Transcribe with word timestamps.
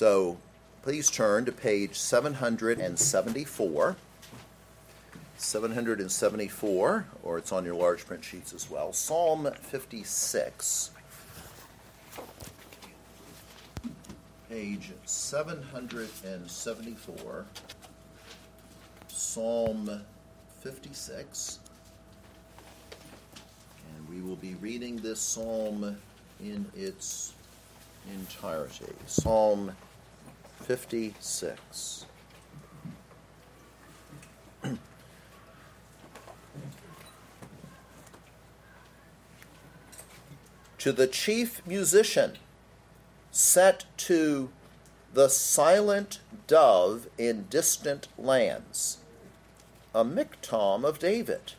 So 0.00 0.38
please 0.80 1.10
turn 1.10 1.44
to 1.44 1.52
page 1.52 1.98
774. 1.98 3.96
774, 5.36 7.06
or 7.22 7.36
it's 7.36 7.52
on 7.52 7.66
your 7.66 7.74
large 7.74 8.06
print 8.06 8.24
sheets 8.24 8.54
as 8.54 8.70
well. 8.70 8.94
Psalm 8.94 9.50
56. 9.60 10.92
Page 14.48 14.92
774. 15.04 17.44
Psalm 19.08 20.00
56. 20.62 21.58
And 23.98 24.08
we 24.08 24.22
will 24.22 24.36
be 24.36 24.54
reading 24.62 24.96
this 24.96 25.20
psalm 25.20 25.98
in 26.42 26.64
its 26.74 27.34
entirety. 28.10 28.94
Psalm 29.04 29.66
56. 29.66 29.89
To 40.80 40.92
the 40.92 41.06
chief 41.06 41.60
musician, 41.66 42.38
set 43.30 43.84
to 43.98 44.50
the 45.12 45.28
silent 45.28 46.20
dove 46.46 47.06
in 47.18 47.44
distant 47.50 48.08
lands, 48.16 48.96
a 49.94 50.02
miktam 50.02 50.84
of 50.84 50.98
David, 50.98 51.52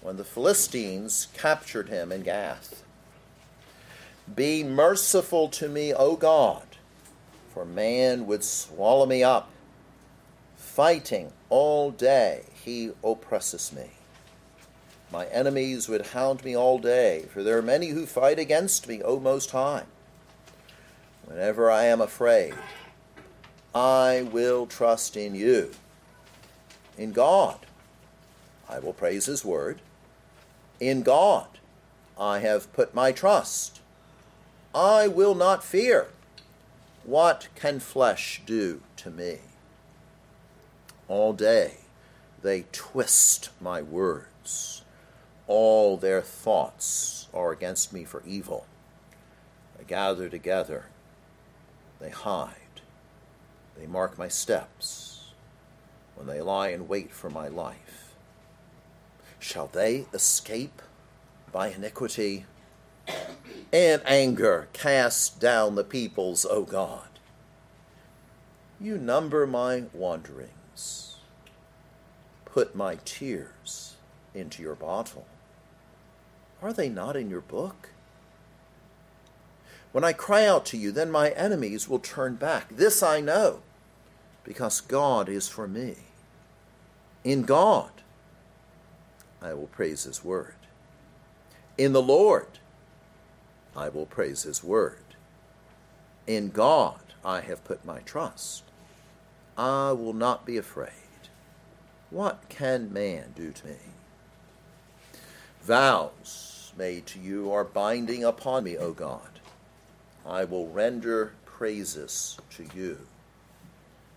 when 0.00 0.16
the 0.16 0.24
Philistines 0.24 1.28
captured 1.36 1.90
him 1.90 2.10
in 2.10 2.22
Gath. 2.22 2.82
Be 4.34 4.64
merciful 4.64 5.48
to 5.48 5.68
me, 5.68 5.92
O 5.92 6.16
God, 6.16 6.69
for 7.60 7.66
man 7.66 8.26
would 8.26 8.42
swallow 8.42 9.04
me 9.04 9.22
up. 9.22 9.50
Fighting 10.56 11.30
all 11.50 11.90
day, 11.90 12.44
he 12.64 12.90
oppresses 13.04 13.70
me. 13.70 13.90
My 15.12 15.26
enemies 15.26 15.86
would 15.86 16.06
hound 16.06 16.42
me 16.42 16.56
all 16.56 16.78
day, 16.78 17.26
for 17.30 17.42
there 17.42 17.58
are 17.58 17.62
many 17.62 17.88
who 17.88 18.06
fight 18.06 18.38
against 18.38 18.88
me, 18.88 19.02
O 19.02 19.20
Most 19.20 19.50
High. 19.50 19.82
Whenever 21.26 21.70
I 21.70 21.84
am 21.84 22.00
afraid, 22.00 22.54
I 23.74 24.26
will 24.32 24.66
trust 24.66 25.14
in 25.14 25.34
you. 25.34 25.72
In 26.96 27.12
God, 27.12 27.66
I 28.70 28.78
will 28.78 28.94
praise 28.94 29.26
His 29.26 29.44
word. 29.44 29.82
In 30.80 31.02
God, 31.02 31.58
I 32.18 32.38
have 32.38 32.72
put 32.72 32.94
my 32.94 33.12
trust. 33.12 33.82
I 34.74 35.08
will 35.08 35.34
not 35.34 35.62
fear. 35.62 36.08
What 37.10 37.48
can 37.56 37.80
flesh 37.80 38.40
do 38.46 38.82
to 38.98 39.10
me? 39.10 39.38
All 41.08 41.32
day 41.32 41.78
they 42.40 42.66
twist 42.70 43.50
my 43.60 43.82
words. 43.82 44.82
All 45.48 45.96
their 45.96 46.22
thoughts 46.22 47.26
are 47.34 47.50
against 47.50 47.92
me 47.92 48.04
for 48.04 48.22
evil. 48.24 48.64
They 49.76 49.82
gather 49.82 50.28
together. 50.28 50.84
They 51.98 52.10
hide. 52.10 52.80
They 53.76 53.88
mark 53.88 54.16
my 54.16 54.28
steps 54.28 55.32
when 56.14 56.28
they 56.28 56.40
lie 56.40 56.68
in 56.68 56.86
wait 56.86 57.10
for 57.12 57.28
my 57.28 57.48
life. 57.48 58.14
Shall 59.40 59.66
they 59.66 60.06
escape 60.14 60.80
by 61.50 61.70
iniquity? 61.70 62.46
and 63.72 64.02
anger 64.04 64.68
cast 64.72 65.40
down 65.40 65.74
the 65.74 65.84
peoples, 65.84 66.44
O 66.48 66.64
God. 66.64 67.09
You 68.82 68.96
number 68.96 69.46
my 69.46 69.84
wanderings. 69.92 71.18
Put 72.46 72.74
my 72.74 72.96
tears 73.04 73.96
into 74.34 74.62
your 74.62 74.74
bottle. 74.74 75.26
Are 76.62 76.72
they 76.72 76.88
not 76.88 77.14
in 77.14 77.28
your 77.28 77.42
book? 77.42 77.90
When 79.92 80.02
I 80.02 80.14
cry 80.14 80.46
out 80.46 80.64
to 80.66 80.78
you, 80.78 80.92
then 80.92 81.10
my 81.10 81.30
enemies 81.30 81.88
will 81.88 81.98
turn 81.98 82.36
back. 82.36 82.68
This 82.70 83.02
I 83.02 83.20
know, 83.20 83.60
because 84.44 84.80
God 84.80 85.28
is 85.28 85.46
for 85.46 85.68
me. 85.68 85.96
In 87.22 87.42
God, 87.42 87.90
I 89.42 89.52
will 89.52 89.66
praise 89.66 90.04
his 90.04 90.24
word. 90.24 90.54
In 91.76 91.92
the 91.92 92.02
Lord, 92.02 92.58
I 93.76 93.90
will 93.90 94.06
praise 94.06 94.44
his 94.44 94.64
word. 94.64 95.04
In 96.26 96.48
God 96.48 97.00
I 97.22 97.40
have 97.42 97.64
put 97.64 97.84
my 97.84 97.98
trust. 98.00 98.62
I 99.60 99.92
will 99.92 100.12
not 100.12 100.46
be 100.46 100.56
afraid. 100.56 100.90
What 102.08 102.48
can 102.48 102.92
man 102.92 103.32
do 103.36 103.52
to 103.52 103.66
me? 103.66 103.76
Vows 105.62 106.72
made 106.78 107.04
to 107.06 107.18
you 107.18 107.52
are 107.52 107.64
binding 107.64 108.24
upon 108.24 108.64
me, 108.64 108.78
O 108.78 108.92
God. 108.92 109.40
I 110.24 110.44
will 110.44 110.68
render 110.68 111.32
praises 111.44 112.38
to 112.56 112.66
you. 112.74 113.06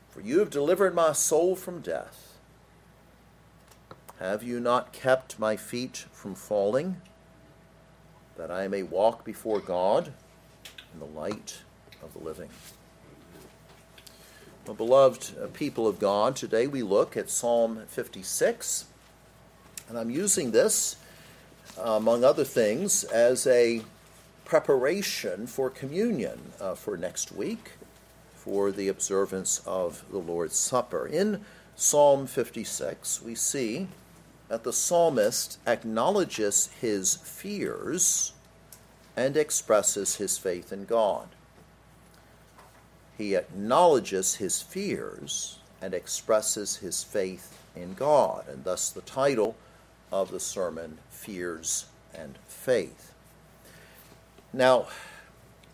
For 0.10 0.22
you 0.22 0.40
have 0.40 0.50
delivered 0.50 0.96
my 0.96 1.12
soul 1.12 1.56
from 1.56 1.82
death. 1.82 2.38
Have 4.20 4.44
you 4.44 4.60
not 4.60 4.94
kept 4.94 5.40
my 5.40 5.58
feet 5.58 6.06
from 6.14 6.36
falling? 6.36 7.02
that 8.38 8.52
I 8.52 8.68
may 8.68 8.84
walk 8.84 9.24
before 9.24 9.60
God 9.60 10.12
in 10.94 11.00
the 11.00 11.06
light 11.06 11.60
of 12.02 12.14
the 12.14 12.20
living. 12.20 12.50
Beloved 14.66 15.38
uh, 15.38 15.48
people 15.48 15.88
of 15.90 16.00
God, 16.00 16.38
today 16.38 16.68
we 16.68 16.84
look 16.84 17.18
at 17.18 17.30
Psalm 17.30 17.82
56, 17.90 18.86
and 19.90 19.98
I'm 19.98 20.10
using 20.10 20.52
this, 20.52 20.96
uh, 21.78 21.92
among 21.92 22.24
other 22.24 22.46
things, 22.46 23.04
as 23.04 23.46
a 23.46 23.82
preparation 24.46 25.48
for 25.48 25.70
communion 25.70 26.54
uh, 26.62 26.76
for 26.76 26.96
next 26.96 27.34
week 27.34 27.72
for 28.36 28.72
the 28.72 28.88
observance 28.88 29.62
of 29.68 30.06
the 30.10 30.18
Lord's 30.18 30.56
Supper. 30.56 31.08
In 31.08 31.44
Psalm 31.76 32.26
56, 32.26 33.22
we 33.22 33.36
see 33.36 33.90
that 34.48 34.64
the 34.64 34.74
psalmist 34.74 35.60
acknowledges 35.68 36.70
his 36.80 37.18
fears 37.18 38.32
and 39.18 39.36
expresses 39.36 40.16
his 40.16 40.38
faith 40.38 40.72
in 40.72 40.86
God. 40.86 41.28
He 43.18 43.36
acknowledges 43.36 44.36
his 44.36 44.62
fears 44.62 45.60
and 45.82 45.94
expresses 45.94 46.78
his 46.78 47.04
faith 47.04 47.58
in 47.76 47.94
God, 47.94 48.48
and 48.48 48.64
thus 48.64 48.90
the 48.90 49.02
title 49.02 49.56
of 50.12 50.32
the 50.32 50.40
sermon, 50.40 51.00
Fears 51.10 51.86
and 52.14 52.38
Faith. 52.48 53.14
Now, 54.52 54.88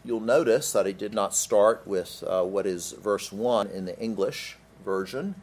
you'll 0.04 0.20
notice 0.20 0.72
that 0.72 0.88
I 0.88 0.92
did 0.92 1.14
not 1.14 1.36
start 1.36 1.86
with 1.86 2.24
uh, 2.26 2.44
what 2.44 2.66
is 2.66 2.94
verse 2.94 3.32
1 3.32 3.68
in 3.68 3.86
the 3.86 4.00
English 4.00 4.58
version 4.84 5.36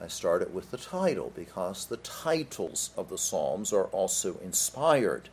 I 0.00 0.06
started 0.06 0.54
with 0.54 0.70
the 0.70 0.78
title 0.78 1.32
because 1.34 1.86
the 1.86 1.96
titles 1.96 2.90
of 2.96 3.08
the 3.08 3.18
Psalms 3.18 3.72
are 3.72 3.86
also 3.86 4.38
inspired. 4.38 5.28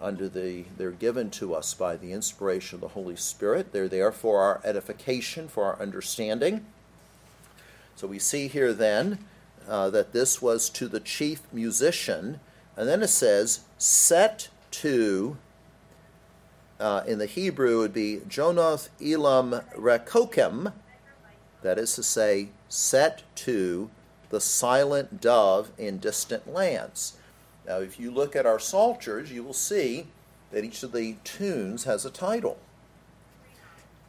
Under 0.00 0.28
the, 0.28 0.64
they're 0.76 0.90
given 0.90 1.30
to 1.30 1.54
us 1.54 1.72
by 1.72 1.96
the 1.96 2.12
inspiration 2.12 2.76
of 2.76 2.80
the 2.82 2.88
Holy 2.88 3.16
Spirit. 3.16 3.72
They're 3.72 3.88
there 3.88 4.12
for 4.12 4.40
our 4.40 4.60
edification, 4.62 5.48
for 5.48 5.64
our 5.64 5.80
understanding. 5.80 6.66
So 7.94 8.06
we 8.06 8.18
see 8.18 8.48
here 8.48 8.74
then 8.74 9.18
uh, 9.66 9.88
that 9.90 10.12
this 10.12 10.42
was 10.42 10.68
to 10.70 10.86
the 10.86 11.00
chief 11.00 11.40
musician, 11.50 12.40
and 12.76 12.86
then 12.86 13.02
it 13.02 13.08
says, 13.08 13.60
set 13.78 14.48
to, 14.72 15.38
uh, 16.78 17.02
in 17.06 17.18
the 17.18 17.26
Hebrew, 17.26 17.78
it 17.78 17.78
would 17.78 17.94
be 17.94 18.20
Jonath 18.28 18.90
Elam 19.00 19.62
Rekokem, 19.74 20.74
that 21.62 21.78
is 21.78 21.94
to 21.94 22.02
say, 22.02 22.50
set 22.68 23.22
to 23.36 23.90
the 24.28 24.40
silent 24.40 25.22
dove 25.22 25.70
in 25.78 25.98
distant 25.98 26.52
lands. 26.52 27.16
Now, 27.66 27.78
if 27.78 27.98
you 27.98 28.10
look 28.10 28.36
at 28.36 28.46
our 28.46 28.58
psalters, 28.58 29.32
you 29.32 29.42
will 29.42 29.52
see 29.52 30.06
that 30.52 30.64
each 30.64 30.82
of 30.82 30.92
the 30.92 31.16
tunes 31.24 31.84
has 31.84 32.04
a 32.04 32.10
title. 32.10 32.58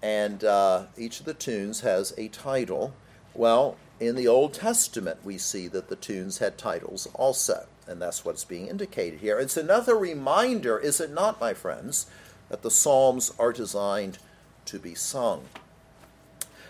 And 0.01 0.44
uh, 0.44 0.83
each 0.95 1.19
of 1.19 1.25
the 1.25 1.33
tunes 1.33 1.81
has 1.81 2.13
a 2.18 2.27
title. 2.27 2.94
Well, 3.33 3.77
in 4.00 4.15
the 4.15 4.27
Old 4.27 4.54
Testament, 4.54 5.19
we 5.24 5.39
see 5.39 5.68
that 5.69 5.89
the 5.89 5.95
tunes 5.95 6.38
had 6.38 6.57
titles 6.57 7.07
also, 7.15 7.65
and 7.88 8.00
that's 8.00 8.24
what's 8.24 8.44
being 8.44 8.68
indicated 8.68 9.21
here. 9.21 9.39
It's 9.39 9.57
another 9.57 9.98
reminder, 9.98 10.77
is 10.77 11.01
it 11.01 11.12
not, 11.12 11.42
my 11.42 11.56
friends, 11.56 12.06
that 12.50 12.62
the 12.62 12.71
Psalms 12.71 13.33
are 13.39 13.51
designed 13.51 14.19
to 14.65 14.77
be 14.77 14.94
sung. 14.94 15.45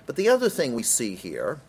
But 0.05 0.15
the 0.15 0.29
other 0.29 0.49
thing 0.49 0.73
we 0.73 0.83
see 0.83 1.15
here 1.15 1.59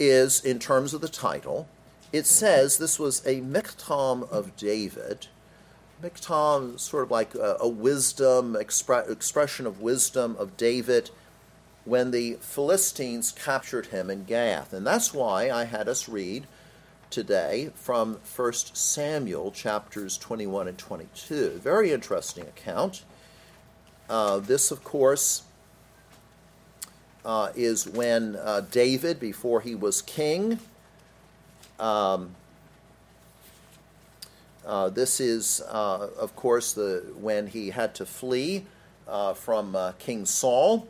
is, 0.00 0.44
in 0.44 0.58
terms 0.58 0.94
of 0.94 1.00
the 1.00 1.08
title, 1.08 1.68
it 2.14 2.26
says 2.26 2.78
this 2.78 2.96
was 2.96 3.26
a 3.26 3.40
miktam 3.40 4.30
of 4.30 4.54
David. 4.56 5.26
Miktam, 6.00 6.78
sort 6.78 7.02
of 7.02 7.10
like 7.10 7.34
a, 7.34 7.56
a 7.58 7.68
wisdom, 7.68 8.54
expre- 8.54 9.10
expression 9.10 9.66
of 9.66 9.80
wisdom 9.80 10.36
of 10.38 10.56
David. 10.56 11.10
when 11.84 12.12
the 12.12 12.34
Philistines 12.34 13.32
captured 13.32 13.86
him 13.86 14.10
in 14.10 14.22
Gath. 14.24 14.72
And 14.72 14.86
that's 14.86 15.12
why 15.12 15.50
I 15.50 15.64
had 15.64 15.88
us 15.88 16.08
read 16.08 16.46
today 17.10 17.70
from 17.74 18.20
1 18.36 18.52
Samuel 18.52 19.50
chapters 19.50 20.16
21 20.16 20.68
and 20.68 20.78
22. 20.78 21.58
Very 21.62 21.90
interesting 21.90 22.44
account. 22.44 23.02
Uh, 24.08 24.38
this, 24.38 24.70
of 24.70 24.84
course, 24.84 25.42
uh, 27.24 27.50
is 27.56 27.88
when 27.88 28.36
uh, 28.36 28.60
David, 28.70 29.18
before 29.18 29.62
he 29.62 29.74
was 29.74 30.00
king, 30.00 30.60
um, 31.78 32.34
uh, 34.66 34.88
this 34.88 35.20
is, 35.20 35.62
uh, 35.68 36.08
of 36.18 36.34
course, 36.36 36.72
the 36.72 37.04
when 37.18 37.46
he 37.48 37.70
had 37.70 37.94
to 37.96 38.06
flee 38.06 38.64
uh, 39.06 39.34
from 39.34 39.76
King 39.98 40.24
Saul. 40.24 40.88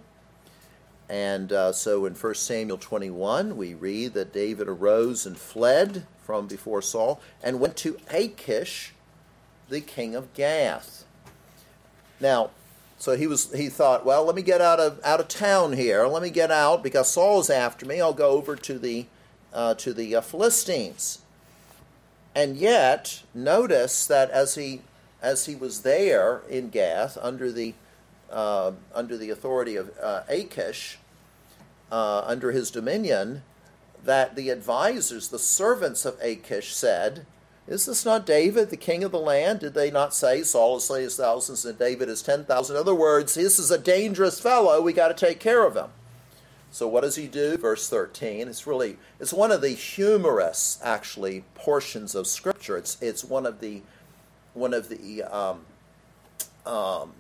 And 1.09 1.53
so 1.75 2.07
in 2.07 2.15
1 2.15 2.35
Samuel 2.35 2.79
21, 2.79 3.57
we 3.57 3.75
read 3.75 4.15
that 4.15 4.33
David 4.33 4.69
arose 4.69 5.27
and 5.27 5.37
fled 5.37 6.07
from 6.25 6.47
before 6.47 6.81
Saul 6.81 7.21
and 7.43 7.61
went 7.61 7.77
to 7.79 7.99
Achish, 8.11 8.95
the 9.69 9.81
king 9.81 10.15
of 10.15 10.33
Gath. 10.35 11.05
Now, 12.21 12.51
so 12.99 13.17
he 13.17 13.27
was 13.27 13.53
he 13.53 13.69
thought, 13.69 14.07
well, 14.07 14.25
let 14.25 14.35
me 14.35 14.43
get 14.43 14.61
out 14.61 14.81
of 14.81 14.99
out 15.05 15.21
of 15.21 15.29
town 15.29 15.75
here. 15.75 16.07
Let 16.07 16.23
me 16.23 16.31
get 16.31 16.51
out 16.51 16.83
because 16.83 17.11
Saul 17.11 17.41
is 17.41 17.51
after 17.51 17.85
me. 17.85 18.01
I'll 18.01 18.15
go 18.15 18.31
over 18.31 18.57
to 18.57 18.79
the 18.79 19.07
uh, 19.55 19.75
to 19.75 19.95
the 19.95 20.17
uh, 20.17 20.21
Philistines. 20.21 21.21
And 22.35 22.57
yet, 22.57 23.23
notice 23.33 24.07
that 24.07 24.31
as 24.31 24.57
he 24.57 24.83
as 25.23 25.47
he 25.47 25.55
was 25.55 25.81
there 25.83 26.43
in 26.51 26.69
Gath 26.69 27.17
under 27.23 27.51
the 27.51 27.75
uh, 28.31 28.73
under 28.95 29.17
the 29.17 29.31
authority 29.31 29.77
of 29.77 29.91
uh, 30.03 30.23
Achish, 30.29 30.99
uh, 31.93 32.23
under 32.27 32.51
his 32.51 32.71
dominion, 32.71 33.43
that 34.05 34.35
the 34.35 34.51
advisors, 34.51 35.29
the 35.29 35.39
servants 35.39 36.05
of 36.05 36.19
Achish, 36.21 36.75
said, 36.75 37.25
is 37.67 37.87
this 37.87 38.05
not 38.05 38.27
David, 38.27 38.69
the 38.69 38.77
king 38.77 39.05
of 39.05 39.13
the 39.13 39.19
land? 39.19 39.61
Did 39.61 39.73
they 39.73 39.91
not 39.91 40.15
say 40.15 40.43
Saul 40.43 40.75
has 40.75 40.85
slain 40.85 41.09
thousands 41.09 41.65
and 41.65 41.79
David 41.79 42.09
is 42.11 42.21
ten 42.21 42.45
thousand? 42.45 42.77
In 42.77 42.81
other 42.81 42.95
words, 42.95 43.35
this 43.35 43.59
is 43.59 43.71
a 43.71 43.79
dangerous 43.79 44.39
fellow. 44.39 44.83
We 44.83 44.93
got 44.93 45.09
to 45.09 45.27
take 45.27 45.41
care 45.41 45.65
of 45.65 45.77
him. 45.77 45.89
So 46.75 46.89
what 46.89 47.03
does 47.03 47.15
he 47.15 47.29
do? 47.29 47.57
Verse 47.57 47.89
13. 47.89 48.49
It's 48.49 48.67
really 48.67 48.97
it's 49.21 49.33
one 49.33 49.53
of 49.53 49.61
the 49.61 49.71
humorous 49.71 50.81
actually 50.83 51.45
portions 51.55 52.17
of 52.17 52.27
scripture. 52.27 52.77
It's 52.77 53.01
it's 53.01 53.23
one 53.23 53.47
of 53.47 53.61
the 53.61 53.83
one 54.55 54.75
of 54.75 54.89
the 54.89 55.23
um, 55.23 55.61
um, 56.67 57.13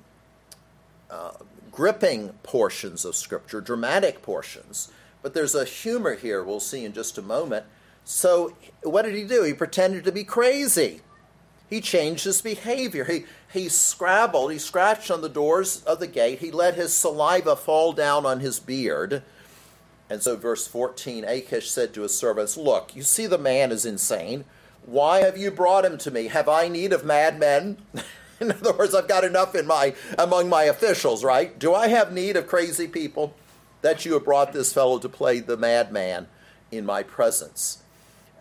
uh, 1.08 1.32
gripping 1.70 2.30
portions 2.42 3.04
of 3.04 3.14
scripture, 3.14 3.60
dramatic 3.60 4.22
portions. 4.22 4.90
But 5.22 5.34
there's 5.34 5.54
a 5.54 5.64
humor 5.64 6.16
here 6.16 6.42
we'll 6.42 6.58
see 6.58 6.84
in 6.84 6.92
just 6.92 7.16
a 7.16 7.22
moment 7.22 7.64
so 8.04 8.54
what 8.82 9.02
did 9.02 9.14
he 9.14 9.24
do? 9.24 9.42
He 9.42 9.54
pretended 9.54 10.04
to 10.04 10.12
be 10.12 10.24
crazy. 10.24 11.00
He 11.70 11.80
changed 11.80 12.24
his 12.24 12.42
behavior. 12.42 13.04
He, 13.04 13.24
he 13.52 13.68
scrabbled, 13.68 14.52
he 14.52 14.58
scratched 14.58 15.10
on 15.10 15.22
the 15.22 15.28
doors 15.28 15.82
of 15.84 15.98
the 15.98 16.06
gate. 16.06 16.40
He 16.40 16.50
let 16.50 16.74
his 16.74 16.92
saliva 16.92 17.56
fall 17.56 17.92
down 17.92 18.26
on 18.26 18.40
his 18.40 18.60
beard. 18.60 19.22
And 20.14 20.22
so, 20.22 20.36
verse 20.36 20.68
14 20.68 21.24
Achish 21.24 21.68
said 21.68 21.92
to 21.92 22.02
his 22.02 22.16
servants, 22.16 22.56
Look, 22.56 22.94
you 22.94 23.02
see 23.02 23.26
the 23.26 23.36
man 23.36 23.72
is 23.72 23.84
insane. 23.84 24.44
Why 24.86 25.22
have 25.22 25.36
you 25.36 25.50
brought 25.50 25.84
him 25.84 25.98
to 25.98 26.10
me? 26.12 26.28
Have 26.28 26.48
I 26.48 26.68
need 26.68 26.92
of 26.92 27.04
madmen? 27.04 27.78
in 28.40 28.52
other 28.52 28.74
words, 28.74 28.94
I've 28.94 29.08
got 29.08 29.24
enough 29.24 29.56
in 29.56 29.66
my 29.66 29.96
among 30.16 30.48
my 30.48 30.62
officials, 30.64 31.24
right? 31.24 31.58
Do 31.58 31.74
I 31.74 31.88
have 31.88 32.12
need 32.12 32.36
of 32.36 32.46
crazy 32.46 32.86
people 32.86 33.34
that 33.82 34.04
you 34.04 34.12
have 34.12 34.24
brought 34.24 34.52
this 34.52 34.72
fellow 34.72 35.00
to 35.00 35.08
play 35.08 35.40
the 35.40 35.56
madman 35.56 36.28
in 36.70 36.86
my 36.86 37.02
presence? 37.02 37.82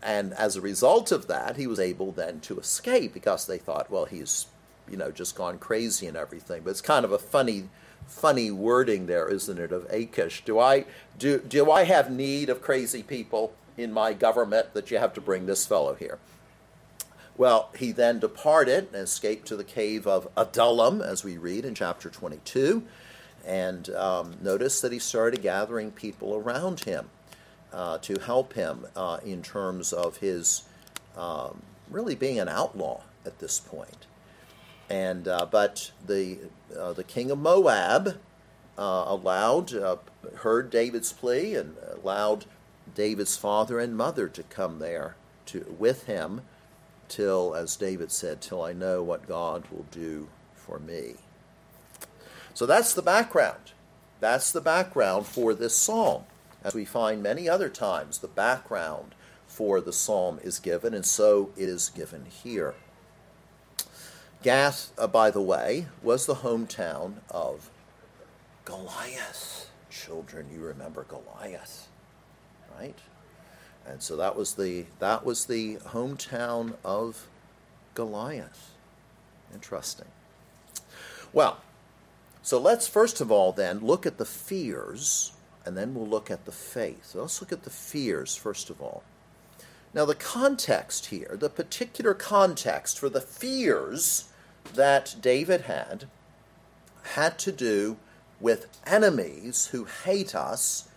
And 0.03 0.31
as 0.33 0.55
a 0.55 0.61
result 0.61 1.11
of 1.11 1.25
that, 1.25 1.55
he 1.55 1.65
was 1.65 1.79
able 1.79 2.11
then 2.11 2.39
to 2.41 2.59
escape 2.59 3.15
because 3.15 3.47
they 3.47 3.57
thought, 3.57 3.89
well, 3.89 4.05
he's, 4.05 4.45
you 4.87 4.95
know, 4.95 5.09
just 5.09 5.35
gone 5.35 5.57
crazy 5.57 6.05
and 6.05 6.15
everything. 6.15 6.61
But 6.63 6.69
it's 6.69 6.81
kind 6.81 7.03
of 7.03 7.11
a 7.11 7.17
funny, 7.17 7.69
funny 8.07 8.51
wording 8.51 9.05
there, 9.05 9.27
isn't 9.27 9.59
it, 9.59 9.71
of 9.71 9.85
Achish? 9.89 10.44
Do 10.45 10.59
I 10.59 10.85
do 11.17 11.39
do 11.39 11.71
I 11.71 11.83
have 11.83 12.11
need 12.11 12.50
of 12.50 12.61
crazy 12.61 13.03
people 13.03 13.53
in 13.77 13.91
my 13.91 14.13
government 14.13 14.73
that 14.73 14.91
you 14.91 14.97
have 14.97 15.13
to 15.13 15.21
bring 15.21 15.45
this 15.45 15.65
fellow 15.65 15.95
here? 15.95 16.19
Well, 17.35 17.71
he 17.75 17.91
then 17.91 18.19
departed 18.19 18.89
and 18.94 19.03
escaped 19.03 19.47
to 19.47 19.55
the 19.55 19.63
cave 19.63 20.05
of 20.05 20.27
Adullam, 20.38 21.01
as 21.01 21.23
we 21.23 21.38
read 21.38 21.65
in 21.65 21.73
chapter 21.73 22.09
22. 22.09 22.83
And 23.45 23.89
um, 23.89 24.35
notice 24.41 24.81
that 24.81 24.91
he 24.91 25.00
started 25.00 25.41
gathering 25.41 25.91
people 25.91 26.35
around 26.35 26.81
him 26.81 27.09
uh, 27.73 27.97
to 28.00 28.19
help 28.19 28.53
him 28.53 28.85
uh, 28.95 29.17
in 29.25 29.41
terms 29.41 29.91
of 29.91 30.17
his 30.17 30.63
um, 31.17 31.63
really 31.89 32.15
being 32.15 32.39
an 32.39 32.47
outlaw 32.47 33.01
at 33.25 33.39
this 33.39 33.59
point. 33.59 34.05
And 34.89 35.27
uh, 35.27 35.47
but 35.50 35.91
the 36.06 36.39
uh, 36.77 36.94
the 36.94 37.03
king 37.03 37.31
of 37.31 37.39
Moab 37.39 38.19
uh, 38.77 39.06
allowed 39.07 39.74
uh, 39.74 39.97
heard 40.38 40.69
David's 40.69 41.13
plea 41.13 41.56
and 41.56 41.75
allowed 41.91 42.45
David's 42.94 43.38
father 43.38 43.80
and 43.80 43.95
mother 43.95 44.27
to 44.27 44.44
come 44.44 44.80
there 44.80 45.15
to 45.47 45.75
with 45.80 46.06
him 46.06 46.41
till, 47.07 47.53
as 47.56 47.75
David 47.75 48.12
said, 48.12 48.41
till 48.41 48.62
I 48.63 48.74
know 48.74 49.03
what 49.03 49.27
God 49.27 49.65
will 49.71 49.85
do 49.91 50.30
for 50.56 50.80
me. 50.80 51.15
So 52.53 52.65
that's 52.65 52.94
the 52.94 53.01
background. 53.01 53.71
That's 54.19 54.51
the 54.51 54.62
background 54.62 55.25
for 55.25 55.53
this 55.53 55.75
psalm. 55.75 56.24
As 56.63 56.74
we 56.74 56.86
find 56.86 57.21
many 57.21 57.50
other 57.50 57.69
times, 57.69 58.19
the 58.19 58.27
background 58.27 59.15
for 59.47 59.81
the 59.81 59.94
psalm 59.94 60.39
is 60.44 60.59
given, 60.59 60.94
and 60.94 61.06
so 61.06 61.51
it 61.57 61.68
is 61.68 61.89
given 61.89 62.25
here. 62.25 62.75
Gath, 64.43 64.91
uh, 64.97 65.07
by 65.07 65.31
the 65.31 65.41
way, 65.41 65.87
was 66.01 66.25
the 66.25 66.35
hometown 66.35 67.13
of 67.29 67.69
Goliath. 68.65 69.69
Children, 69.89 70.47
you 70.53 70.59
remember 70.59 71.05
Goliath, 71.05 71.87
right? 72.77 72.97
And 73.88 74.01
so 74.01 74.17
that 74.17 74.35
was 74.35 74.55
the 74.55 74.85
that 75.00 75.25
was 75.25 75.45
the 75.45 75.77
hometown 75.77 76.73
of 76.83 77.27
Goliath. 77.93 78.71
Interesting. 79.53 80.07
Well, 81.31 81.62
so 82.41 82.59
let's 82.59 82.88
first 82.88 83.21
of 83.21 83.31
all 83.31 83.53
then 83.53 83.79
look 83.79 84.05
at 84.05 84.17
the 84.17 84.25
fears 84.25 85.31
and 85.65 85.77
then 85.77 85.95
we'll 85.95 86.07
look 86.07 86.29
at 86.29 86.43
the 86.43 86.51
faith. 86.51 87.05
So 87.05 87.21
let's 87.21 87.39
look 87.39 87.53
at 87.53 87.63
the 87.63 87.69
fears 87.69 88.35
first 88.35 88.69
of 88.69 88.81
all. 88.81 89.03
Now, 89.93 90.05
the 90.05 90.15
context 90.15 91.07
here, 91.07 91.38
the 91.39 91.50
particular 91.50 92.15
context 92.15 93.00
for 93.00 93.09
the 93.09 93.21
fears 93.21 94.25
that 94.74 95.15
David 95.22 95.62
had, 95.62 96.05
had 97.15 97.38
to 97.39 97.51
do 97.51 97.98
with 98.39 98.67
enemies 98.86 99.67
who 99.67 99.86
hate 99.86 100.36
us 100.36 100.89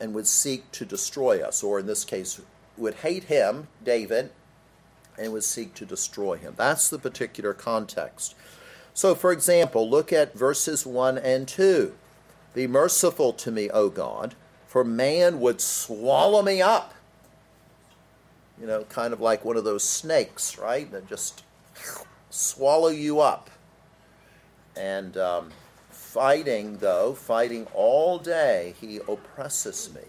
and 0.00 0.14
would 0.14 0.26
seek 0.26 0.70
to 0.72 0.84
destroy 0.84 1.40
us, 1.40 1.62
or 1.62 1.78
in 1.78 1.86
this 1.86 2.04
case, 2.04 2.40
would 2.76 2.94
hate 2.94 3.24
him, 3.24 3.68
David, 3.84 4.30
and 5.16 5.32
would 5.32 5.44
seek 5.44 5.74
to 5.74 5.86
destroy 5.86 6.36
him. 6.36 6.54
That's 6.56 6.88
the 6.88 6.98
particular 6.98 7.54
context. 7.54 8.34
So, 8.92 9.14
for 9.14 9.32
example, 9.32 9.88
look 9.88 10.12
at 10.12 10.34
verses 10.34 10.86
1 10.86 11.18
and 11.18 11.46
2. 11.46 11.94
Be 12.54 12.66
merciful 12.66 13.32
to 13.34 13.50
me, 13.50 13.70
O 13.70 13.88
God, 13.88 14.34
for 14.66 14.84
man 14.84 15.40
would 15.40 15.60
swallow 15.60 16.42
me 16.42 16.62
up. 16.62 16.94
You 18.60 18.66
know, 18.66 18.84
kind 18.84 19.12
of 19.12 19.20
like 19.20 19.44
one 19.44 19.56
of 19.56 19.64
those 19.64 19.82
snakes, 19.82 20.58
right? 20.58 20.90
That 20.92 21.08
just 21.08 21.42
swallow 22.34 22.88
you 22.88 23.20
up. 23.20 23.50
And 24.76 25.16
um, 25.16 25.50
fighting, 25.90 26.78
though, 26.78 27.14
fighting 27.14 27.66
all 27.74 28.18
day, 28.18 28.74
he 28.80 28.98
oppresses 29.08 29.94
me. 29.94 30.00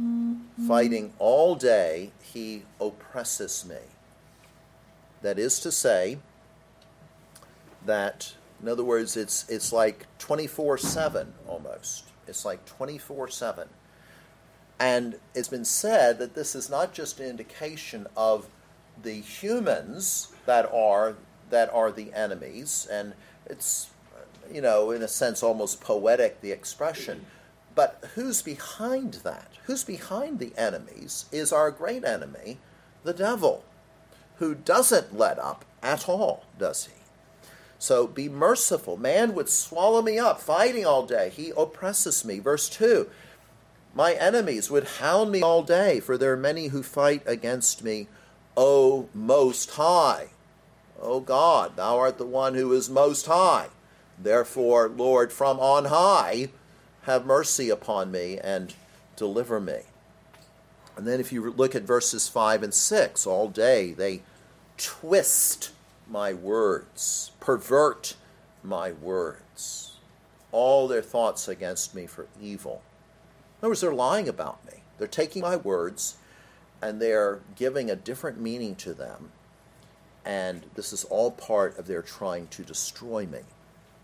Mm-hmm. 0.00 0.68
Fighting 0.68 1.12
all 1.18 1.54
day, 1.54 2.12
he 2.20 2.64
oppresses 2.80 3.64
me. 3.64 3.76
That 5.22 5.38
is 5.38 5.58
to 5.60 5.72
say, 5.72 6.18
that 7.86 8.34
in 8.62 8.68
other 8.68 8.84
words, 8.84 9.16
it's, 9.16 9.48
it's 9.48 9.72
like 9.72 10.06
24 10.18 10.78
7 10.78 11.32
almost. 11.46 12.04
It's 12.26 12.44
like 12.44 12.64
24 12.66 13.28
7. 13.28 13.68
And 14.80 15.16
it's 15.34 15.48
been 15.48 15.64
said 15.64 16.18
that 16.18 16.34
this 16.34 16.54
is 16.54 16.68
not 16.68 16.92
just 16.92 17.20
an 17.20 17.26
indication 17.26 18.06
of 18.16 18.48
the 19.02 19.20
humans 19.20 20.32
that 20.46 20.70
are 20.72 21.16
that 21.50 21.72
are 21.72 21.92
the 21.92 22.12
enemies, 22.12 22.88
and 22.90 23.14
it's 23.46 23.90
you 24.52 24.60
know 24.60 24.90
in 24.90 25.02
a 25.02 25.08
sense 25.08 25.42
almost 25.42 25.80
poetic 25.80 26.40
the 26.40 26.52
expression. 26.52 27.26
But 27.74 28.04
who's 28.14 28.40
behind 28.40 29.14
that? 29.24 29.50
Who's 29.64 29.84
behind 29.84 30.38
the 30.38 30.52
enemies 30.56 31.26
is 31.32 31.52
our 31.52 31.70
great 31.70 32.04
enemy, 32.04 32.58
the 33.02 33.12
devil, 33.12 33.64
who 34.36 34.54
doesn't 34.54 35.16
let 35.16 35.38
up 35.38 35.64
at 35.82 36.08
all, 36.08 36.44
does 36.58 36.86
he? 36.86 37.04
So 37.78 38.06
be 38.06 38.28
merciful. 38.28 38.96
Man 38.96 39.34
would 39.34 39.48
swallow 39.48 40.00
me 40.02 40.18
up, 40.18 40.40
fighting 40.40 40.86
all 40.86 41.04
day. 41.04 41.30
He 41.34 41.52
oppresses 41.56 42.24
me. 42.24 42.38
Verse 42.38 42.68
2 42.68 43.08
My 43.94 44.14
enemies 44.14 44.70
would 44.70 44.84
hound 44.84 45.30
me 45.30 45.42
all 45.42 45.62
day, 45.62 46.00
for 46.00 46.16
there 46.16 46.32
are 46.32 46.36
many 46.36 46.68
who 46.68 46.82
fight 46.82 47.22
against 47.26 47.84
me, 47.84 48.08
O 48.56 49.08
Most 49.14 49.70
High. 49.72 50.28
O 51.00 51.20
God, 51.20 51.76
thou 51.76 51.98
art 51.98 52.18
the 52.18 52.26
one 52.26 52.54
who 52.54 52.72
is 52.72 52.88
most 52.88 53.26
high. 53.26 53.68
Therefore, 54.18 54.88
Lord, 54.88 55.32
from 55.32 55.58
on 55.58 55.86
high, 55.86 56.48
have 57.02 57.26
mercy 57.26 57.68
upon 57.68 58.10
me 58.10 58.38
and 58.38 58.74
deliver 59.16 59.60
me. 59.60 59.80
And 60.96 61.06
then, 61.06 61.20
if 61.20 61.32
you 61.32 61.50
look 61.50 61.74
at 61.74 61.82
verses 61.82 62.28
5 62.28 62.62
and 62.62 62.72
6, 62.72 63.26
all 63.26 63.48
day 63.48 63.92
they 63.92 64.22
twist 64.76 65.72
my 66.08 66.32
words, 66.32 67.32
pervert 67.40 68.14
my 68.62 68.92
words, 68.92 69.96
all 70.52 70.86
their 70.86 71.02
thoughts 71.02 71.48
against 71.48 71.94
me 71.94 72.06
for 72.06 72.28
evil. 72.40 72.82
In 73.60 73.66
other 73.66 73.70
words, 73.70 73.80
they're 73.80 73.92
lying 73.92 74.28
about 74.28 74.64
me. 74.64 74.82
They're 74.98 75.08
taking 75.08 75.42
my 75.42 75.56
words 75.56 76.16
and 76.84 77.00
they're 77.00 77.40
giving 77.56 77.90
a 77.90 77.96
different 77.96 78.38
meaning 78.38 78.76
to 78.76 78.92
them. 78.92 79.30
And 80.22 80.66
this 80.74 80.92
is 80.92 81.04
all 81.04 81.30
part 81.30 81.78
of 81.78 81.86
their 81.86 82.02
trying 82.02 82.46
to 82.48 82.62
destroy 82.62 83.24
me. 83.24 83.40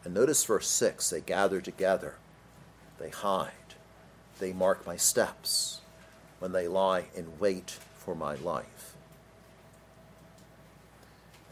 And 0.02 0.14
notice 0.14 0.42
verse 0.44 0.66
6 0.68 1.10
they 1.10 1.20
gather 1.20 1.60
together, 1.60 2.14
they 2.98 3.10
hide, 3.10 3.74
they 4.38 4.54
mark 4.54 4.86
my 4.86 4.96
steps 4.96 5.82
when 6.38 6.52
they 6.52 6.66
lie 6.66 7.04
in 7.14 7.38
wait 7.38 7.70
for 7.70 8.14
my 8.14 8.34
life. 8.36 8.94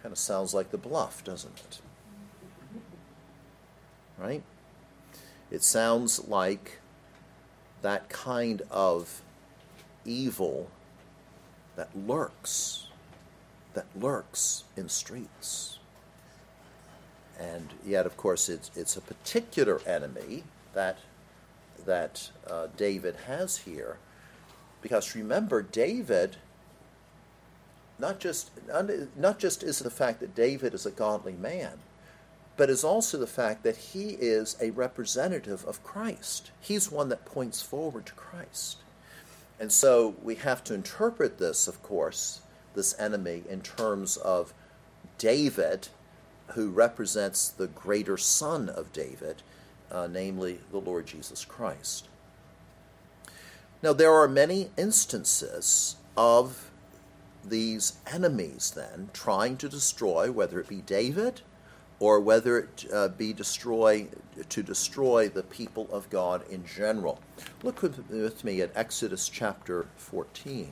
Kind 0.02 0.12
of 0.12 0.18
sounds 0.18 0.54
like 0.54 0.70
the 0.70 0.78
bluff, 0.78 1.23
doesn't 1.23 1.58
it? 1.58 1.80
Right? 4.16 4.42
It 5.50 5.62
sounds 5.62 6.26
like 6.26 6.78
that 7.82 8.08
kind 8.08 8.62
of 8.70 9.20
evil 10.06 10.70
that 11.78 11.97
lurks, 11.97 12.88
that 13.75 13.87
lurks 13.94 14.64
in 14.76 14.88
streets. 14.88 15.78
And 17.38 17.68
yet, 17.87 18.04
of 18.04 18.16
course, 18.16 18.49
it's, 18.49 18.73
it's 18.75 18.97
a 18.97 19.00
particular 19.00 19.80
enemy 19.87 20.42
that, 20.75 20.99
that 21.87 22.30
uh, 22.50 22.66
David 22.76 23.14
has 23.28 23.58
here. 23.58 23.99
Because 24.82 25.14
remember, 25.14 25.62
David, 25.62 26.37
not 27.97 28.18
just, 28.18 28.50
not 29.16 29.38
just 29.38 29.62
is 29.62 29.78
the 29.78 29.88
fact 29.88 30.18
that 30.18 30.35
David 30.35 30.75
is 30.75 30.85
a 30.85 30.90
godly 30.90 31.35
man, 31.35 31.78
but 32.56 32.70
is 32.70 32.82
also 32.82 33.18
the 33.18 33.26
fact 33.28 33.62
that 33.62 33.76
he 33.76 34.16
is 34.18 34.56
a 34.61 34.70
representative 34.70 35.64
of 35.64 35.85
Christ. 35.85 36.50
He's 36.61 36.90
one 36.90 37.08
that 37.11 37.25
points 37.25 37.62
forward 37.62 38.06
to 38.06 38.14
Christ. 38.14 38.78
And 39.61 39.73
so 39.73 40.15
we 40.23 40.37
have 40.37 40.62
to 40.65 40.75
interpret 40.75 41.38
this, 41.38 41.67
of 41.67 41.83
course, 41.83 42.43
this 42.75 42.99
enemy, 42.99 43.43
in 43.49 43.61
terms 43.61 44.17
of 44.17 44.55
David, 45.19 45.88
who 46.49 46.71
represents 46.71 47.49
the 47.49 47.67
greater 47.67 48.17
son 48.17 48.69
of 48.69 48.93
David, 48.93 49.43
uh, 49.91 50.07
namely 50.11 50.61
the 50.71 50.79
Lord 50.79 51.07
Jesus 51.07 51.45
Christ. 51.45 52.07
Now, 53.83 53.93
there 53.93 54.12
are 54.12 54.29
many 54.29 54.71
instances 54.77 55.97
of 56.17 56.71
these 57.45 57.99
enemies 58.07 58.73
then 58.75 59.11
trying 59.12 59.57
to 59.59 59.69
destroy, 59.69 60.31
whether 60.31 60.61
it 60.61 60.69
be 60.69 60.83
David 60.83 61.43
or 62.00 62.21
whether 62.21 62.61
it 62.61 62.87
uh, 62.93 63.09
be 63.09 63.33
destroy 63.33 64.07
to 64.49 64.62
destroy 64.62 65.28
the 65.28 65.43
people 65.43 65.88
of 65.90 66.09
God 66.11 66.49
in 66.49 66.64
general. 66.64 67.21
Look 67.62 67.83
with, 67.83 68.09
with 68.09 68.45
me 68.45 68.61
at 68.61 68.71
Exodus 68.75 69.28
chapter 69.28 69.87
14. 69.97 70.69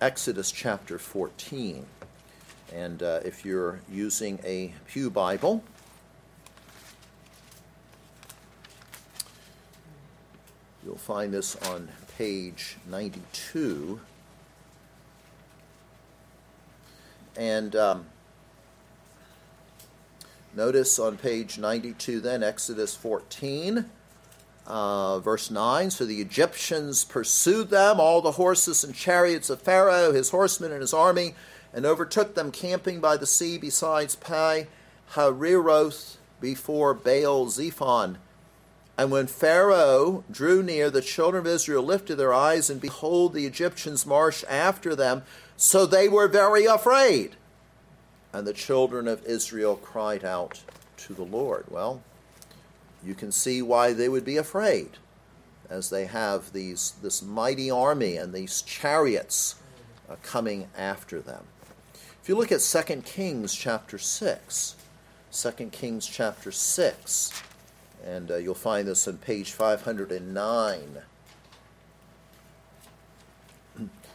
Exodus 0.00 0.50
chapter 0.50 0.98
14. 0.98 1.86
And 2.74 3.02
uh, 3.02 3.20
if 3.24 3.44
you're 3.44 3.80
using 3.90 4.38
a 4.44 4.72
Pew 4.88 5.10
Bible, 5.10 5.62
you'll 10.84 10.96
find 10.96 11.32
this 11.32 11.56
on 11.68 11.88
page 12.16 12.76
92. 12.88 14.00
And 17.36 17.76
um, 17.76 18.06
Notice 20.54 20.98
on 20.98 21.16
page 21.16 21.58
92, 21.58 22.20
then, 22.20 22.42
Exodus 22.42 22.96
14, 22.96 23.84
uh, 24.66 25.20
verse 25.20 25.48
9. 25.48 25.90
So 25.90 26.04
the 26.04 26.20
Egyptians 26.20 27.04
pursued 27.04 27.70
them, 27.70 28.00
all 28.00 28.20
the 28.20 28.32
horses 28.32 28.82
and 28.82 28.92
chariots 28.92 29.48
of 29.48 29.62
Pharaoh, 29.62 30.12
his 30.12 30.30
horsemen, 30.30 30.72
and 30.72 30.80
his 30.80 30.92
army, 30.92 31.34
and 31.72 31.86
overtook 31.86 32.34
them 32.34 32.50
camping 32.50 33.00
by 33.00 33.16
the 33.16 33.26
sea 33.26 33.58
besides 33.58 34.16
Pi 34.16 34.66
Hahiroth 35.12 36.16
before 36.40 36.94
Baal 36.94 37.46
Zephon. 37.48 38.16
And 38.98 39.10
when 39.10 39.28
Pharaoh 39.28 40.24
drew 40.30 40.62
near, 40.64 40.90
the 40.90 41.00
children 41.00 41.46
of 41.46 41.52
Israel 41.52 41.84
lifted 41.84 42.16
their 42.16 42.34
eyes, 42.34 42.68
and 42.68 42.80
behold, 42.80 43.34
the 43.34 43.46
Egyptians 43.46 44.04
marched 44.04 44.44
after 44.48 44.96
them. 44.96 45.22
So 45.56 45.86
they 45.86 46.08
were 46.08 46.28
very 46.28 46.64
afraid. 46.64 47.36
And 48.32 48.46
the 48.46 48.52
children 48.52 49.08
of 49.08 49.24
Israel 49.24 49.76
cried 49.76 50.24
out 50.24 50.62
to 50.98 51.14
the 51.14 51.24
Lord. 51.24 51.64
Well, 51.68 52.02
you 53.02 53.14
can 53.14 53.32
see 53.32 53.62
why 53.62 53.92
they 53.92 54.08
would 54.08 54.24
be 54.24 54.36
afraid 54.36 54.90
as 55.68 55.90
they 55.90 56.06
have 56.06 56.52
these, 56.52 56.94
this 57.02 57.22
mighty 57.22 57.70
army 57.70 58.16
and 58.16 58.32
these 58.32 58.62
chariots 58.62 59.56
uh, 60.08 60.16
coming 60.22 60.68
after 60.76 61.20
them. 61.20 61.44
If 62.22 62.28
you 62.28 62.36
look 62.36 62.52
at 62.52 62.60
2 62.60 63.02
Kings 63.02 63.54
chapter 63.54 63.96
6, 63.96 64.74
2 65.32 65.50
Kings 65.70 66.06
chapter 66.06 66.50
6, 66.50 67.42
and 68.04 68.30
uh, 68.30 68.36
you'll 68.36 68.54
find 68.54 68.86
this 68.86 69.06
on 69.06 69.18
page 69.18 69.52
509. 69.52 70.98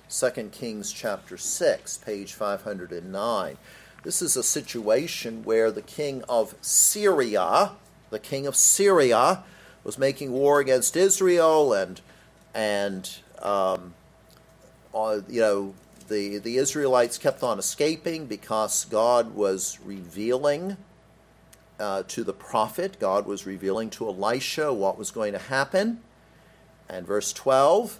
2 0.10 0.30
Kings 0.52 0.92
chapter 0.92 1.38
6, 1.38 1.98
page 2.00 2.34
509. 2.34 3.58
This 4.06 4.22
is 4.22 4.38
a 4.38 4.44
situation 4.44 5.44
where 5.44 5.72
the 5.72 5.82
king 5.82 6.24
of 6.30 6.54
Syria, 6.62 7.72
the 8.12 8.20
king 8.20 8.46
of 8.46 8.56
Syria, 8.56 9.44
was 9.84 9.98
making 9.98 10.32
war 10.32 10.60
against 10.60 10.96
Israel, 10.96 11.74
and 11.74 12.00
and 12.54 13.10
um, 13.42 13.96
uh, 14.94 15.22
you 15.28 15.42
know 15.42 15.74
the 16.08 16.38
the 16.38 16.58
Israelites 16.58 17.18
kept 17.18 17.42
on 17.42 17.58
escaping 17.58 18.28
because 18.28 18.86
God 18.86 19.34
was 19.34 19.80
revealing 19.84 20.78
uh, 21.80 22.04
to 22.08 22.24
the 22.24 22.32
prophet, 22.32 23.00
God 23.00 23.26
was 23.26 23.48
revealing 23.48 23.90
to 23.90 24.08
Elisha 24.08 24.72
what 24.72 25.00
was 25.00 25.10
going 25.10 25.34
to 25.34 25.40
happen. 25.40 26.02
And 26.88 27.08
verse 27.08 27.34
twelve. 27.34 28.00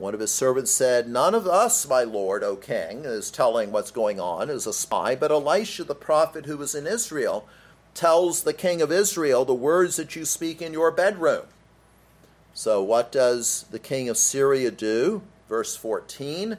One 0.00 0.14
of 0.14 0.20
his 0.20 0.32
servants 0.32 0.70
said, 0.70 1.10
None 1.10 1.34
of 1.34 1.46
us, 1.46 1.86
my 1.86 2.04
lord, 2.04 2.42
O 2.42 2.56
king, 2.56 3.04
is 3.04 3.30
telling 3.30 3.70
what's 3.70 3.90
going 3.90 4.18
on, 4.18 4.48
is 4.48 4.66
a 4.66 4.72
spy, 4.72 5.14
but 5.14 5.30
Elisha 5.30 5.84
the 5.84 5.94
prophet 5.94 6.46
who 6.46 6.56
was 6.56 6.74
in 6.74 6.86
Israel 6.86 7.46
tells 7.92 8.42
the 8.42 8.54
king 8.54 8.80
of 8.80 8.90
Israel 8.90 9.44
the 9.44 9.52
words 9.52 9.96
that 9.96 10.16
you 10.16 10.24
speak 10.24 10.62
in 10.62 10.72
your 10.72 10.90
bedroom. 10.90 11.44
So, 12.54 12.82
what 12.82 13.12
does 13.12 13.66
the 13.70 13.78
king 13.78 14.08
of 14.08 14.16
Syria 14.16 14.70
do? 14.70 15.20
Verse 15.50 15.76
14 15.76 16.56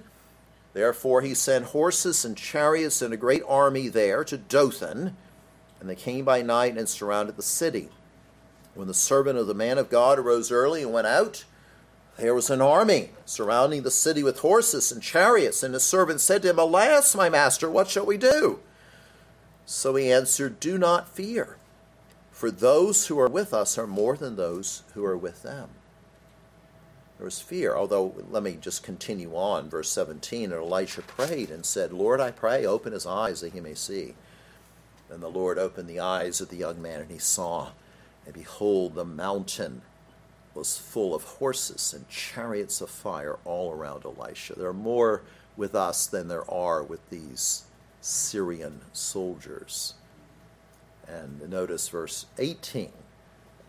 Therefore 0.74 1.22
he 1.22 1.34
sent 1.34 1.66
horses 1.66 2.24
and 2.24 2.38
chariots 2.38 3.02
and 3.02 3.12
a 3.12 3.18
great 3.18 3.42
army 3.48 3.88
there 3.88 4.24
to 4.24 4.38
Dothan, 4.38 5.18
and 5.80 5.90
they 5.90 5.96
came 5.96 6.26
by 6.26 6.44
night 6.44 6.78
and 6.78 6.88
surrounded 6.88 7.38
the 7.38 7.42
city. 7.42 7.90
When 8.76 8.88
the 8.88 8.94
servant 8.94 9.40
of 9.40 9.48
the 9.48 9.56
man 9.56 9.80
of 9.80 9.90
God 9.90 10.20
arose 10.20 10.52
early 10.52 10.84
and 10.84 10.94
went 10.94 11.08
out, 11.08 11.44
there 12.22 12.36
was 12.36 12.52
an 12.52 12.62
army 12.62 13.10
surrounding 13.26 13.82
the 13.82 13.90
city 13.90 14.22
with 14.22 14.40
horses 14.40 14.92
and 14.92 15.02
chariots, 15.02 15.64
and 15.64 15.74
his 15.74 15.84
servant 15.84 16.22
said 16.22 16.44
to 16.44 16.52
him, 16.52 16.60
Alas, 16.60 17.16
my 17.16 17.30
master, 17.30 17.68
what 17.68 17.90
shall 17.90 18.06
we 18.06 18.16
do? 18.16 18.60
So 19.66 19.96
he 19.96 20.12
answered, 20.12 20.60
Do 20.60 20.78
not 20.78 21.10
fear, 21.10 21.58
for 22.30 22.52
those 22.52 23.08
who 23.08 23.20
are 23.20 23.28
with 23.28 23.56
us 23.56 23.76
are 23.76 23.88
more 23.88 24.16
than 24.16 24.36
those 24.36 24.84
who 24.94 25.04
are 25.04 25.18
with 25.18 25.42
them. 25.42 25.70
There 27.18 27.26
was 27.26 27.42
fear, 27.42 27.76
although 27.76 28.14
let 28.30 28.44
me 28.44 28.56
just 28.62 28.84
continue 28.84 29.36
on. 29.36 29.68
Verse 29.68 29.90
17 29.90 30.52
And 30.52 30.54
Elisha 30.54 31.02
prayed 31.02 31.50
and 31.50 31.66
said, 31.66 31.92
Lord, 31.92 32.22
I 32.22 32.30
pray, 32.30 32.68
open 32.68 32.94
his 32.94 33.08
eyes 33.08 33.42
that 33.42 33.54
he 33.54 33.62
may 33.62 33.74
see. 33.74 34.14
And 35.10 35.24
the 35.24 35.28
Lord 35.28 35.58
opened 35.58 35.90
the 35.90 36.00
eyes 36.00 36.40
of 36.40 36.50
the 36.50 36.58
young 36.58 36.84
man, 36.84 37.02
and 37.02 37.10
he 37.10 37.18
saw, 37.18 37.70
and 38.28 38.36
behold, 38.36 38.94
the 38.94 39.06
mountain 39.06 39.82
was 40.54 40.78
full 40.78 41.16
of 41.16 41.24
horses 41.24 41.94
and 41.94 42.08
chariots 42.10 42.82
of 42.82 42.90
fire 42.90 43.38
all 43.46 43.72
around 43.72 44.04
Elisha. 44.06 44.54
There 44.56 44.68
are 44.68 44.74
more 44.74 45.22
with 45.56 45.76
us 45.76 46.08
than 46.08 46.28
there 46.28 46.50
are 46.52 46.84
with 46.84 47.10
these 47.10 47.64
Syrian 48.02 48.82
soldiers. 48.94 49.94
And 51.08 51.50
notice 51.50 51.88
verse 51.90 52.26
18. 52.38 52.92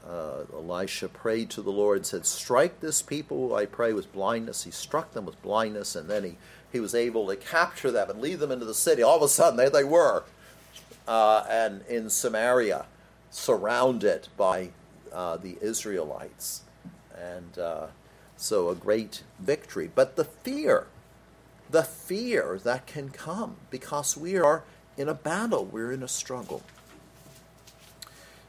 Uh, 0.09 0.45
Elisha 0.53 1.09
prayed 1.09 1.49
to 1.51 1.63
the 1.63 1.71
Lord 1.71 1.99
and 1.99 2.07
said, 2.07 2.27
Strike 2.27 2.81
this 2.81 3.03
people, 3.03 3.55
I 3.55 3.67
pray, 3.67 3.93
with 3.93 4.13
blindness. 4.13 4.65
He 4.65 4.73
struck 4.73 5.13
them 5.13 5.25
with 5.25 5.41
blindness, 5.43 5.95
and 5.95 6.09
then 6.09 6.25
he, 6.25 6.37
he 6.73 6.81
was 6.81 6.95
able 6.95 7.29
to 7.29 7.37
capture 7.37 7.93
them 7.93 8.11
and 8.11 8.21
lead 8.21 8.41
them 8.41 8.51
into 8.51 8.65
the 8.65 8.75
city. 8.75 9.03
All 9.03 9.17
of 9.17 9.23
a 9.23 9.29
sudden, 9.29 9.57
there 9.57 9.71
they 9.71 9.85
were, 9.85 10.25
uh, 11.07 11.45
and 11.49 11.83
in 11.89 12.11
Samaria, 12.11 12.87
surrounded 13.31 14.27
by 14.37 14.71
uh, 15.13 15.37
the 15.37 15.57
Israelites. 15.61 16.63
And 17.23 17.59
uh, 17.59 17.87
so 18.37 18.69
a 18.69 18.75
great 18.75 19.23
victory. 19.39 19.91
But 19.95 20.17
the 20.17 20.25
fear, 20.25 20.87
the 21.71 21.85
fear 21.85 22.61
that 22.65 22.87
can 22.87 23.11
come 23.11 23.57
because 23.71 24.17
we 24.17 24.37
are 24.37 24.65
in 24.97 25.09
a 25.09 25.15
battle, 25.15 25.65
we're 25.65 25.93
in 25.93 26.03
a 26.03 26.09
struggle. 26.09 26.63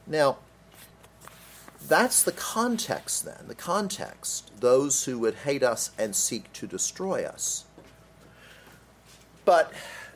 Now, 0.05 0.37
that's 1.87 2.23
the 2.23 2.31
context 2.31 3.25
then, 3.25 3.45
the 3.47 3.55
context, 3.55 4.51
those 4.59 5.05
who 5.05 5.19
would 5.19 5.35
hate 5.35 5.63
us 5.63 5.91
and 5.97 6.15
seek 6.15 6.51
to 6.53 6.67
destroy 6.67 7.25
us. 7.25 7.65
But 9.45 9.71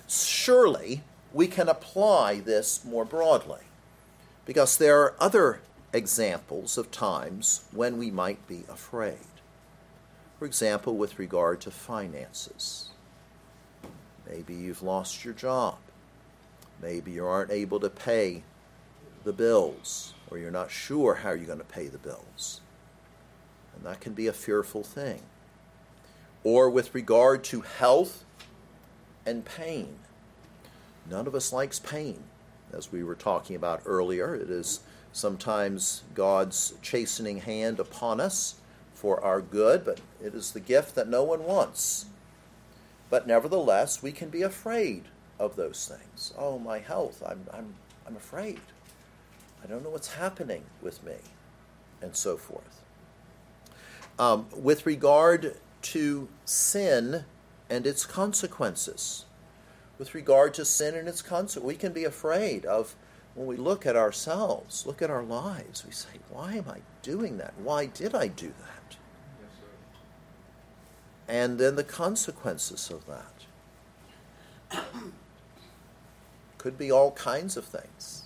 surely 0.07 1.03
we 1.33 1.47
can 1.47 1.67
apply 1.67 2.39
this 2.39 2.83
more 2.85 3.05
broadly 3.05 3.61
because 4.45 4.77
there 4.77 5.01
are 5.01 5.15
other 5.19 5.59
examples 5.93 6.77
of 6.77 6.91
times 6.91 7.65
when 7.71 7.97
we 7.97 8.11
might 8.11 8.45
be 8.47 8.63
afraid. 8.69 9.17
For 10.39 10.45
example, 10.45 10.95
with 10.95 11.19
regard 11.19 11.61
to 11.61 11.71
finances. 11.71 12.89
Maybe 14.29 14.53
you've 14.53 14.83
lost 14.83 15.23
your 15.23 15.33
job. 15.33 15.77
Maybe 16.81 17.11
you 17.11 17.25
aren't 17.25 17.51
able 17.51 17.79
to 17.79 17.89
pay 17.89 18.43
the 19.23 19.33
bills, 19.33 20.13
or 20.29 20.37
you're 20.37 20.51
not 20.51 20.69
sure 20.69 21.15
how 21.15 21.31
you're 21.31 21.45
going 21.45 21.57
to 21.57 21.65
pay 21.65 21.87
the 21.87 21.97
bills. 21.97 22.61
And 23.75 23.85
that 23.85 23.99
can 23.99 24.13
be 24.13 24.27
a 24.27 24.33
fearful 24.33 24.83
thing. 24.83 25.21
Or 26.43 26.69
with 26.69 26.93
regard 26.93 27.43
to 27.45 27.61
health 27.61 28.23
and 29.25 29.43
pain. 29.43 29.97
None 31.09 31.27
of 31.27 31.35
us 31.35 31.51
likes 31.51 31.79
pain. 31.79 32.23
As 32.73 32.91
we 32.91 33.03
were 33.03 33.15
talking 33.15 33.55
about 33.55 33.81
earlier, 33.85 34.35
it 34.35 34.49
is 34.49 34.81
sometimes 35.17 36.03
God's 36.13 36.75
chastening 36.81 37.39
hand 37.39 37.79
upon 37.79 38.19
us 38.19 38.55
for 38.93 39.23
our 39.23 39.41
good, 39.41 39.83
but 39.83 39.99
it 40.23 40.35
is 40.35 40.51
the 40.51 40.59
gift 40.59 40.95
that 40.95 41.07
no 41.07 41.23
one 41.23 41.43
wants. 41.43 42.05
But 43.09 43.27
nevertheless, 43.27 44.03
we 44.03 44.11
can 44.11 44.29
be 44.29 44.43
afraid 44.43 45.05
of 45.39 45.55
those 45.55 45.87
things. 45.87 46.33
Oh, 46.37 46.59
my 46.59 46.79
health, 46.79 47.23
I'm, 47.27 47.45
I'm, 47.51 47.73
I'm 48.05 48.15
afraid. 48.15 48.59
I 49.63 49.67
don't 49.67 49.83
know 49.83 49.89
what's 49.89 50.13
happening 50.13 50.63
with 50.81 51.03
me, 51.03 51.15
and 52.01 52.15
so 52.15 52.37
forth. 52.37 52.83
Um, 54.19 54.47
with 54.55 54.85
regard 54.85 55.57
to 55.83 56.27
sin 56.45 57.25
and 57.69 57.87
its 57.87 58.05
consequences, 58.05 59.25
with 59.97 60.13
regard 60.13 60.53
to 60.55 60.65
sin 60.65 60.95
and 60.95 61.07
its 61.07 61.21
consequences, 61.21 61.63
we 61.63 61.75
can 61.75 61.91
be 61.91 62.03
afraid 62.03 62.65
of 62.65 62.95
when 63.37 63.45
we 63.45 63.55
look 63.55 63.85
at 63.85 63.95
ourselves, 63.95 64.87
look 64.87 64.99
at 65.03 65.11
our 65.11 65.21
lives, 65.21 65.85
we 65.85 65.91
say, 65.91 66.09
Why 66.31 66.55
am 66.55 66.65
I 66.67 66.79
doing 67.03 67.37
that? 67.37 67.53
Why 67.59 67.85
did 67.85 68.15
I 68.15 68.27
do 68.27 68.47
that? 68.47 68.97
Yes, 69.39 69.51
and 71.27 71.59
then 71.59 71.75
the 71.75 71.83
consequences 71.83 72.89
of 72.89 73.05
that 73.05 74.81
could 76.57 76.79
be 76.79 76.91
all 76.91 77.11
kinds 77.11 77.55
of 77.57 77.65
things 77.65 78.23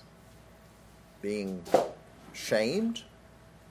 being 1.21 1.61
shamed, 2.31 3.03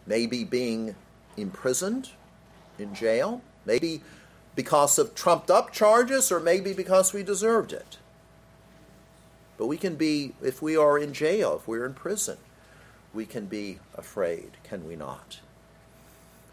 maybe 0.07 0.45
being 0.45 0.95
imprisoned 1.39 2.11
in 2.79 2.95
jail, 2.95 3.41
maybe 3.65 4.03
because 4.55 4.99
of 4.99 5.15
trumped 5.15 5.51
up 5.51 5.73
charges, 5.73 6.31
or 6.31 6.39
maybe 6.39 6.75
because 6.75 7.15
we 7.15 7.23
deserved 7.23 7.73
it. 7.73 7.97
But 9.61 9.67
we 9.67 9.77
can 9.77 9.97
be, 9.97 10.33
if 10.43 10.63
we 10.63 10.75
are 10.75 10.97
in 10.99 11.13
jail, 11.13 11.59
if 11.61 11.69
we're 11.69 11.85
in 11.85 11.93
prison, 11.93 12.39
we 13.13 13.27
can 13.27 13.45
be 13.45 13.79
afraid, 13.95 14.53
can 14.65 14.89
we 14.89 14.97
not? 14.97 15.41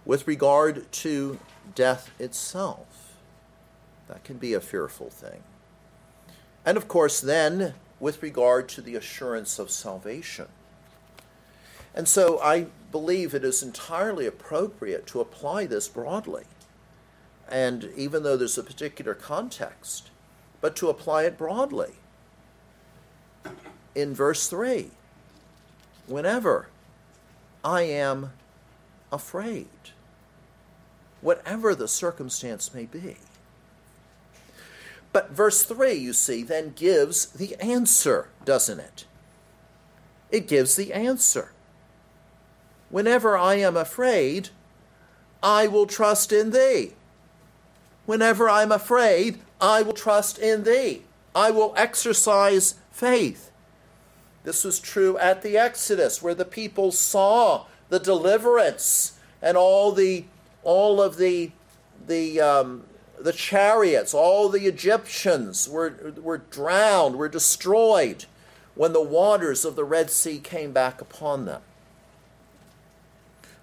With 0.03 0.27
regard 0.27 0.91
to 0.91 1.39
death 1.73 2.11
itself, 2.19 3.15
that 4.09 4.25
can 4.25 4.35
be 4.35 4.53
a 4.53 4.59
fearful 4.59 5.09
thing. 5.09 5.43
And 6.65 6.75
of 6.75 6.89
course, 6.89 7.21
then, 7.21 7.75
with 8.01 8.21
regard 8.21 8.67
to 8.69 8.81
the 8.81 8.97
assurance 8.97 9.57
of 9.57 9.71
salvation. 9.71 10.49
And 11.95 12.09
so 12.09 12.41
I 12.41 12.65
believe 12.91 13.33
it 13.33 13.45
is 13.45 13.63
entirely 13.63 14.25
appropriate 14.25 15.07
to 15.07 15.21
apply 15.21 15.65
this 15.65 15.87
broadly. 15.87 16.43
And 17.49 17.89
even 17.95 18.23
though 18.23 18.35
there's 18.35 18.57
a 18.57 18.63
particular 18.63 19.13
context, 19.13 20.09
but 20.59 20.75
to 20.75 20.89
apply 20.89 21.23
it 21.23 21.37
broadly 21.37 21.93
in 23.97 24.13
verse 24.13 24.47
3 24.47 24.91
whenever 26.05 26.69
I 27.65 27.81
am 27.81 28.31
afraid, 29.11 29.67
whatever 31.19 31.75
the 31.75 31.87
circumstance 31.87 32.73
may 32.73 32.85
be. 32.85 33.17
But 35.11 35.31
verse 35.31 35.63
3, 35.63 35.93
you 35.93 36.13
see, 36.13 36.43
then 36.43 36.73
gives 36.75 37.25
the 37.25 37.55
answer, 37.55 38.29
doesn't 38.45 38.79
it? 38.79 39.05
It 40.29 40.47
gives 40.47 40.75
the 40.75 40.93
answer. 40.93 41.51
Whenever 42.89 43.37
I 43.37 43.55
am 43.55 43.75
afraid, 43.75 44.49
I 45.41 45.67
will 45.67 45.87
trust 45.87 46.31
in 46.31 46.51
thee. 46.51 46.93
Whenever 48.05 48.47
I'm 48.47 48.71
afraid, 48.71 49.39
I 49.59 49.81
will 49.81 49.93
trust 49.93 50.37
in 50.37 50.63
thee. 50.63 51.01
I 51.35 51.51
will 51.51 51.73
exercise 51.75 52.75
faith. 52.91 53.46
This 54.43 54.63
was 54.63 54.79
true 54.79 55.17
at 55.17 55.41
the 55.41 55.57
Exodus, 55.57 56.21
where 56.21 56.35
the 56.35 56.45
people 56.45 56.91
saw 56.91 57.65
the 57.89 57.99
deliverance 57.99 59.17
and 59.41 59.57
all 59.57 59.91
the 59.91 60.25
all 60.63 61.01
of 61.01 61.17
the 61.17 61.51
the 62.07 62.39
um, 62.39 62.83
the 63.19 63.33
chariots, 63.33 64.13
all 64.13 64.49
the 64.49 64.65
Egyptians 64.65 65.67
were 65.67 66.13
were 66.21 66.37
drowned, 66.37 67.15
were 67.15 67.29
destroyed 67.29 68.25
when 68.75 68.93
the 68.93 69.01
waters 69.01 69.65
of 69.65 69.75
the 69.75 69.83
Red 69.83 70.09
Sea 70.09 70.39
came 70.39 70.71
back 70.71 71.01
upon 71.01 71.45
them. 71.45 71.61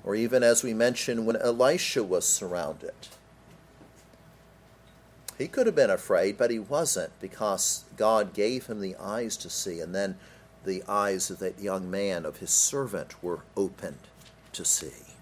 Or 0.02 0.14
even 0.14 0.42
as 0.42 0.62
we 0.62 0.74
mentioned, 0.74 1.24
when 1.26 1.36
Elisha 1.36 2.02
was 2.02 2.26
surrounded. 2.26 2.94
He 5.38 5.48
could 5.48 5.66
have 5.66 5.74
been 5.74 5.90
afraid, 5.90 6.36
but 6.36 6.50
he 6.50 6.58
wasn't 6.58 7.10
because 7.20 7.84
God 7.96 8.34
gave 8.34 8.66
him 8.66 8.80
the 8.80 8.96
eyes 8.96 9.36
to 9.38 9.50
see. 9.50 9.80
And 9.80 9.94
then 9.94 10.16
the 10.64 10.82
eyes 10.88 11.30
of 11.30 11.38
that 11.38 11.60
young 11.60 11.90
man, 11.90 12.24
of 12.24 12.38
his 12.38 12.50
servant, 12.50 13.22
were 13.22 13.40
opened 13.56 13.98
to 14.52 14.64
see. 14.64 15.14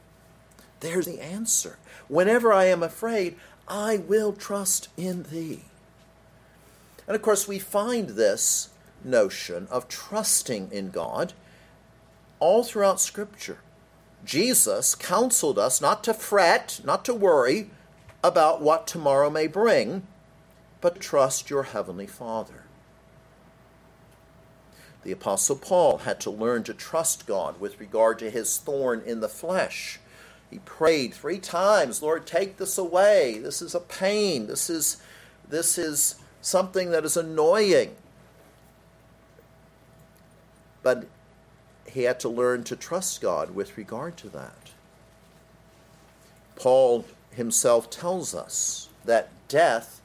There's 0.80 1.06
the 1.06 1.20
answer. 1.20 1.78
Whenever 2.08 2.52
I 2.52 2.64
am 2.64 2.82
afraid, 2.82 3.36
I 3.68 3.98
will 3.98 4.32
trust 4.32 4.88
in 4.96 5.24
thee. 5.24 5.62
And 7.06 7.14
of 7.14 7.22
course, 7.22 7.46
we 7.46 7.58
find 7.58 8.10
this 8.10 8.70
notion 9.04 9.68
of 9.70 9.88
trusting 9.88 10.70
in 10.72 10.90
God 10.90 11.32
all 12.38 12.64
throughout 12.64 13.00
Scripture. 13.00 13.58
Jesus 14.24 14.94
counseled 14.94 15.58
us 15.58 15.80
not 15.80 16.04
to 16.04 16.14
fret, 16.14 16.80
not 16.84 17.04
to 17.04 17.14
worry 17.14 17.70
about 18.22 18.60
what 18.60 18.86
tomorrow 18.86 19.30
may 19.30 19.46
bring, 19.46 20.06
but 20.80 21.00
trust 21.00 21.50
your 21.50 21.64
Heavenly 21.64 22.06
Father. 22.06 22.61
The 25.02 25.12
Apostle 25.12 25.56
Paul 25.56 25.98
had 25.98 26.20
to 26.20 26.30
learn 26.30 26.62
to 26.64 26.74
trust 26.74 27.26
God 27.26 27.60
with 27.60 27.80
regard 27.80 28.18
to 28.20 28.30
his 28.30 28.56
thorn 28.58 29.02
in 29.04 29.20
the 29.20 29.28
flesh. 29.28 29.98
He 30.50 30.58
prayed 30.58 31.14
three 31.14 31.38
times, 31.38 32.02
Lord, 32.02 32.26
take 32.26 32.58
this 32.58 32.78
away. 32.78 33.38
This 33.38 33.62
is 33.62 33.74
a 33.74 33.80
pain. 33.80 34.46
This 34.46 34.70
is, 34.70 35.02
this 35.48 35.78
is 35.78 36.16
something 36.40 36.90
that 36.90 37.04
is 37.04 37.16
annoying. 37.16 37.96
But 40.82 41.06
he 41.86 42.02
had 42.04 42.20
to 42.20 42.28
learn 42.28 42.64
to 42.64 42.76
trust 42.76 43.20
God 43.20 43.54
with 43.54 43.76
regard 43.76 44.16
to 44.18 44.28
that. 44.30 44.70
Paul 46.54 47.06
himself 47.30 47.90
tells 47.90 48.34
us 48.34 48.88
that 49.04 49.30
death 49.48 50.00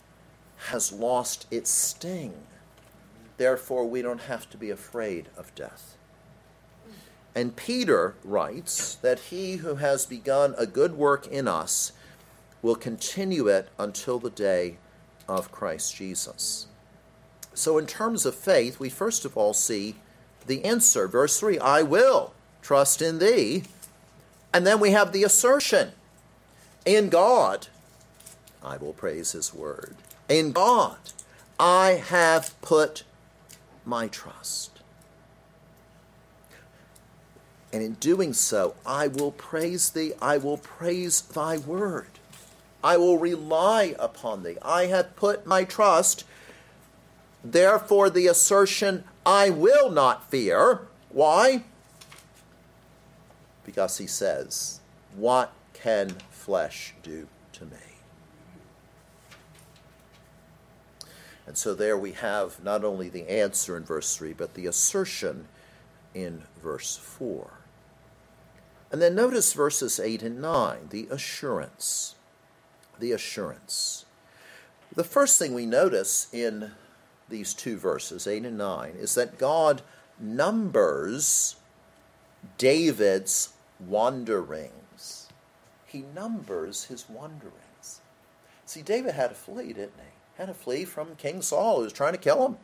has 0.70 0.92
lost 0.92 1.46
its 1.52 1.70
sting. 1.70 2.34
Therefore, 3.38 3.86
we 3.86 4.02
don't 4.02 4.22
have 4.22 4.50
to 4.50 4.58
be 4.58 4.70
afraid 4.70 5.28
of 5.38 5.54
death. 5.56 5.96
And 7.36 7.56
Peter 7.56 8.16
writes 8.24 8.96
that 8.96 9.20
he 9.20 9.58
who 9.58 9.76
has 9.76 10.06
begun 10.06 10.56
a 10.58 10.66
good 10.66 10.98
work 10.98 11.28
in 11.28 11.48
us 11.48 11.92
will 12.64 12.76
continue 12.76 13.48
it 13.48 13.70
until 13.78 14.18
the 14.18 14.32
day 14.32 14.78
of 15.28 15.52
Christ 15.52 15.96
Jesus. 15.96 16.68
So, 17.54 17.78
in 17.78 17.86
terms 17.86 18.26
of 18.26 18.34
faith, 18.34 18.80
we 18.80 18.90
first 18.90 19.24
of 19.24 19.38
all 19.38 19.54
see 19.54 19.96
the 20.48 20.66
answer. 20.66 21.08
Verse 21.08 21.40
3 21.40 21.60
I 21.60 21.84
will 21.84 22.34
trust 22.62 23.02
in 23.02 23.20
thee. 23.20 23.64
And 24.54 24.66
then 24.66 24.80
we 24.80 24.92
have 24.92 25.12
the 25.12 25.24
assertion 25.24 25.92
in 26.88 27.10
God, 27.10 27.68
I 28.64 28.78
will 28.78 28.94
praise 28.94 29.34
his 29.34 29.54
word. 29.54 29.98
In 30.30 30.54
God, 30.54 30.98
I 31.60 32.02
have 32.08 32.60
put 32.62 33.04
my 33.88 34.08
trust. 34.08 34.82
And 37.72 37.82
in 37.82 37.94
doing 37.94 38.34
so, 38.34 38.76
I 38.86 39.08
will 39.08 39.32
praise 39.32 39.90
thee, 39.90 40.14
I 40.22 40.38
will 40.38 40.58
praise 40.58 41.22
thy 41.22 41.58
word. 41.58 42.08
I 42.84 42.98
will 42.98 43.18
rely 43.18 43.96
upon 44.00 44.44
thee. 44.44 44.58
I 44.62 44.86
have 44.86 45.16
put 45.16 45.46
my 45.46 45.64
trust. 45.64 46.24
Therefore, 47.44 48.10
the 48.10 48.28
assertion, 48.28 49.04
I 49.26 49.50
will 49.50 49.90
not 49.90 50.30
fear. 50.30 50.82
Why? 51.10 51.64
Because 53.66 53.98
he 53.98 54.08
says, 54.08 54.80
What 55.16 55.52
can 55.74 56.16
flesh 56.30 56.94
do 57.04 57.28
to 57.54 57.66
me? 57.66 57.87
And 61.48 61.58
so 61.58 61.74
there 61.74 61.98
we 61.98 62.12
have 62.12 62.62
not 62.62 62.84
only 62.84 63.08
the 63.08 63.30
answer 63.30 63.78
in 63.78 63.86
verse 63.86 64.16
3, 64.18 64.34
but 64.34 64.54
the 64.54 64.68
assertion 64.68 65.48
in 66.14 66.44
verse 66.62 66.98
4. 66.98 67.50
And 68.92 69.02
then 69.02 69.16
notice 69.16 69.54
verses 69.54 70.00
8 70.00 70.24
and 70.24 70.42
9, 70.42 70.90
the 70.90 71.08
assurance. 71.10 72.16
The 73.00 73.14
assurance. 73.14 74.06
The 74.94 75.06
first 75.06 75.40
thing 75.40 75.54
we 75.54 75.66
notice 75.66 76.28
in 76.34 76.72
these 77.30 77.54
two 77.54 77.78
verses, 77.78 78.28
8 78.28 78.46
and 78.46 78.58
9, 78.58 78.96
is 78.98 79.16
that 79.16 79.38
God 79.38 79.82
numbers 80.20 81.56
David's 82.58 83.54
wanderings. 83.80 85.30
He 85.86 86.04
numbers 86.14 86.86
his 86.86 87.10
wanderings. 87.10 88.02
See, 88.66 88.82
David 88.82 89.14
had 89.14 89.30
to 89.30 89.36
flee, 89.36 89.68
didn't 89.68 89.94
he? 89.98 90.17
Had 90.38 90.48
to 90.48 90.54
flee 90.54 90.86
from 90.86 91.16
King 91.16 91.42
Saul, 91.42 91.78
who 91.78 91.84
was 91.84 91.94
trying 91.94 92.14
to 92.14 92.20
kill 92.20 92.46
him. 92.46 92.58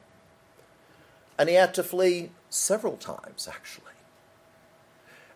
And 1.38 1.50
he 1.50 1.56
had 1.56 1.74
to 1.74 1.84
flee 1.84 2.30
several 2.50 2.98
times, 2.98 3.48
actually. 3.52 3.86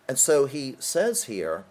And 0.06 0.18
so 0.18 0.46
he 0.46 0.76
says 0.78 1.24
here, 1.24 1.64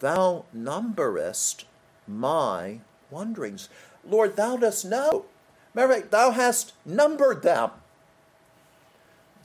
Thou 0.00 0.46
numberest 0.54 1.64
my 2.08 2.80
wanderings. 3.10 3.68
Lord, 4.02 4.36
thou 4.36 4.56
dost 4.56 4.86
know. 4.86 5.26
Remember, 5.74 6.00
thou 6.00 6.30
hast 6.30 6.72
numbered 6.86 7.42
them. 7.42 7.70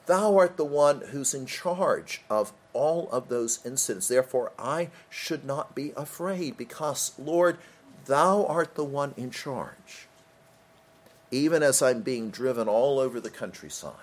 Thou 0.05 0.37
art 0.37 0.55
the 0.55 0.65
one 0.65 1.01
who's 1.11 1.33
in 1.33 1.45
charge 1.45 2.21
of 2.29 2.53
all 2.71 3.09
of 3.11 3.27
those 3.27 3.59
incidents. 3.65 4.07
Therefore, 4.07 4.53
I 4.57 4.89
should 5.09 5.43
not 5.43 5.75
be 5.75 5.91
afraid 5.97 6.57
because, 6.57 7.11
Lord, 7.19 7.57
thou 8.05 8.45
art 8.45 8.75
the 8.75 8.83
one 8.83 9.13
in 9.17 9.31
charge 9.31 10.07
even 11.31 11.63
as 11.63 11.81
I'm 11.81 12.01
being 12.01 12.29
driven 12.29 12.67
all 12.67 12.99
over 12.99 13.19
the 13.19 13.29
countryside. 13.29 13.93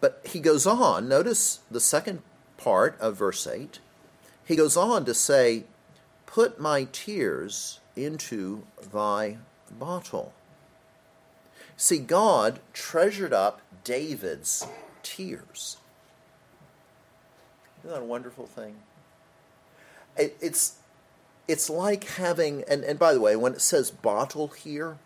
But 0.00 0.20
he 0.24 0.40
goes 0.40 0.66
on, 0.66 1.08
notice 1.08 1.60
the 1.70 1.80
second 1.80 2.22
part 2.56 2.98
of 3.00 3.16
verse 3.16 3.46
8. 3.46 3.78
He 4.44 4.56
goes 4.56 4.76
on 4.76 5.04
to 5.04 5.14
say, 5.14 5.64
Put 6.26 6.60
my 6.60 6.86
tears 6.92 7.80
into 7.96 8.64
thy 8.92 9.38
bottle. 9.70 10.32
See, 11.76 11.98
God 11.98 12.60
treasured 12.72 13.32
up 13.32 13.60
David's 13.84 14.66
tears. 15.02 15.78
Isn't 17.80 17.90
that 17.90 18.02
a 18.02 18.04
wonderful 18.04 18.46
thing? 18.46 18.76
It, 20.16 20.36
it's, 20.40 20.76
it's 21.46 21.70
like 21.70 22.04
having, 22.04 22.64
and, 22.68 22.84
and 22.84 22.98
by 22.98 23.14
the 23.14 23.20
way, 23.20 23.36
when 23.36 23.52
it 23.52 23.60
says 23.60 23.90
bottle 23.90 24.48
here, 24.48 24.98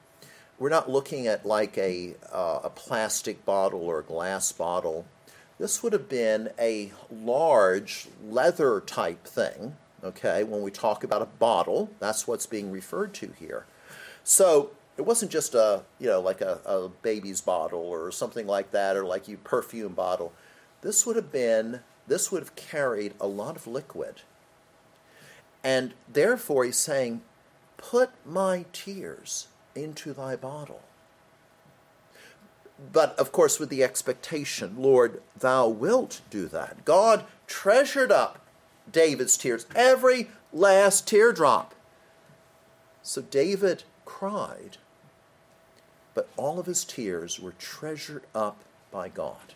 we're 0.62 0.68
not 0.68 0.88
looking 0.88 1.27
at 1.27 1.44
like 1.44 1.77
a, 1.77 2.14
uh, 2.33 2.61
a 2.62 2.70
plastic 2.70 3.44
bottle 3.44 3.81
or 3.81 3.98
a 3.98 4.03
glass 4.05 4.53
bottle. 4.53 5.05
This 5.59 5.83
would 5.83 5.92
have 5.92 6.09
been 6.09 6.51
a 6.57 6.92
large 7.11 8.07
leather 8.25 8.79
type 8.79 9.25
thing, 9.25 9.75
okay, 10.05 10.44
when 10.44 10.62
we 10.62 10.70
talk 10.70 11.03
about 11.03 11.20
a 11.20 11.27
bottle. 11.27 11.90
That's 11.98 12.29
what's 12.29 12.46
being 12.46 12.70
referred 12.70 13.12
to 13.14 13.33
here. 13.40 13.66
So 14.22 14.70
it 14.96 15.03
wasn't 15.03 15.33
just 15.33 15.57
a, 15.57 15.83
you 15.98 16.07
know, 16.07 16.20
like 16.20 16.40
a, 16.40 16.61
a 16.64 16.88
baby's 16.90 17.40
bottle 17.40 17.81
or 17.81 18.12
something 18.12 18.46
like 18.46 18.70
that, 18.70 18.96
or 18.96 19.05
like 19.05 19.27
you 19.27 19.38
perfume 19.38 19.94
bottle. 19.94 20.33
This 20.83 21.05
would 21.05 21.16
have 21.16 21.33
been, 21.33 21.81
this 22.07 22.31
would 22.31 22.40
have 22.40 22.55
carried 22.55 23.14
a 23.20 23.27
lot 23.27 23.57
of 23.57 23.66
liquid. 23.66 24.22
And 25.64 25.94
therefore, 26.09 26.64
he's 26.64 26.77
saying, 26.77 27.22
Put 27.79 28.11
my 28.25 28.64
tears 28.72 29.48
into 29.74 30.12
thy 30.12 30.37
bottle. 30.37 30.82
But 32.92 33.16
of 33.18 33.32
course, 33.32 33.61
with 33.61 33.68
the 33.68 33.85
expectation, 33.85 34.74
Lord, 34.78 35.22
thou 35.38 35.68
wilt 35.68 36.20
do 36.30 36.46
that. 36.48 36.85
God 36.85 37.24
treasured 37.46 38.11
up 38.11 38.44
David's 38.90 39.37
tears, 39.37 39.66
every 39.74 40.28
last 40.52 41.06
teardrop. 41.06 41.74
So 43.02 43.22
David 43.22 43.85
cried, 44.04 44.78
but 46.14 46.28
all 46.37 46.58
of 46.58 46.66
his 46.66 46.85
tears 46.85 47.38
were 47.40 47.54
treasured 47.58 48.24
up 48.35 48.64
by 48.90 49.08
God. 49.08 49.54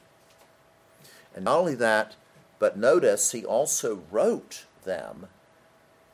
And 1.35 1.45
not 1.45 1.59
only 1.59 1.75
that, 1.75 2.15
but 2.59 2.79
notice 2.79 3.33
he 3.33 3.45
also 3.45 4.03
wrote 4.11 4.65
them 4.85 5.27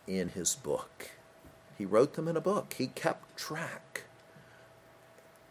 in 0.06 0.30
his 0.30 0.54
book. 0.56 1.10
He 1.76 1.84
wrote 1.84 2.14
them 2.14 2.28
in 2.28 2.36
a 2.36 2.40
book. 2.40 2.74
He 2.78 2.88
kept 2.88 3.36
track 3.36 4.04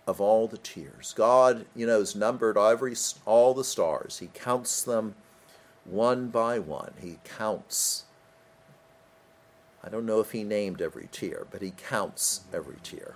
of 0.07 0.19
all 0.19 0.47
the 0.47 0.57
tears. 0.57 1.13
God, 1.15 1.65
you 1.75 1.85
know, 1.85 1.99
has 1.99 2.15
numbered 2.15 2.57
every 2.57 2.95
all 3.25 3.53
the 3.53 3.63
stars. 3.63 4.19
He 4.19 4.29
counts 4.33 4.81
them 4.81 5.15
one 5.85 6.27
by 6.27 6.59
one. 6.59 6.93
He 6.99 7.19
counts. 7.23 8.05
I 9.83 9.89
don't 9.89 10.05
know 10.05 10.19
if 10.19 10.31
he 10.31 10.43
named 10.43 10.81
every 10.81 11.09
tear, 11.11 11.47
but 11.49 11.61
he 11.61 11.71
counts 11.71 12.41
every 12.53 12.77
tear. 12.83 13.15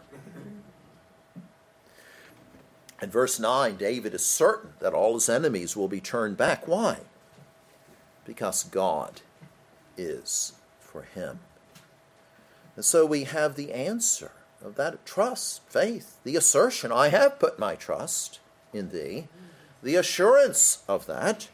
In 3.01 3.11
verse 3.11 3.39
9, 3.39 3.75
David 3.75 4.13
is 4.13 4.25
certain 4.25 4.71
that 4.79 4.93
all 4.93 5.13
his 5.13 5.29
enemies 5.29 5.75
will 5.75 5.87
be 5.87 5.99
turned 5.99 6.37
back. 6.37 6.67
Why? 6.67 6.99
Because 8.25 8.63
God 8.63 9.21
is 9.97 10.53
for 10.79 11.03
him. 11.03 11.39
And 12.75 12.83
so 12.83 13.05
we 13.05 13.23
have 13.23 13.55
the 13.55 13.71
answer 13.71 14.31
of 14.63 14.75
that 14.75 15.05
trust, 15.05 15.61
faith, 15.69 16.17
the 16.23 16.35
assertion, 16.35 16.91
I 16.91 17.09
have 17.09 17.39
put 17.39 17.59
my 17.59 17.75
trust 17.75 18.39
in 18.73 18.89
thee, 18.89 19.27
the 19.81 19.95
assurance 19.95 20.83
of 20.87 21.05
that. 21.05 21.49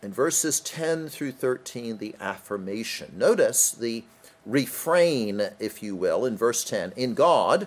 In 0.00 0.12
verses 0.12 0.60
10 0.60 1.08
through 1.08 1.32
13, 1.32 1.98
the 1.98 2.14
affirmation. 2.20 3.14
Notice 3.16 3.72
the 3.72 4.04
refrain, 4.46 5.42
if 5.58 5.82
you 5.82 5.96
will, 5.96 6.24
in 6.24 6.36
verse 6.36 6.62
10 6.64 6.92
In 6.96 7.14
God, 7.14 7.66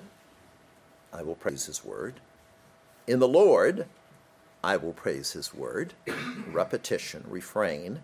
I 1.11 1.23
will 1.23 1.35
praise 1.35 1.65
his 1.65 1.83
word. 1.83 2.15
In 3.05 3.19
the 3.19 3.27
Lord, 3.27 3.85
I 4.63 4.77
will 4.77 4.93
praise 4.93 5.33
his 5.33 5.53
word. 5.53 5.93
Repetition, 6.47 7.25
refrain, 7.27 8.01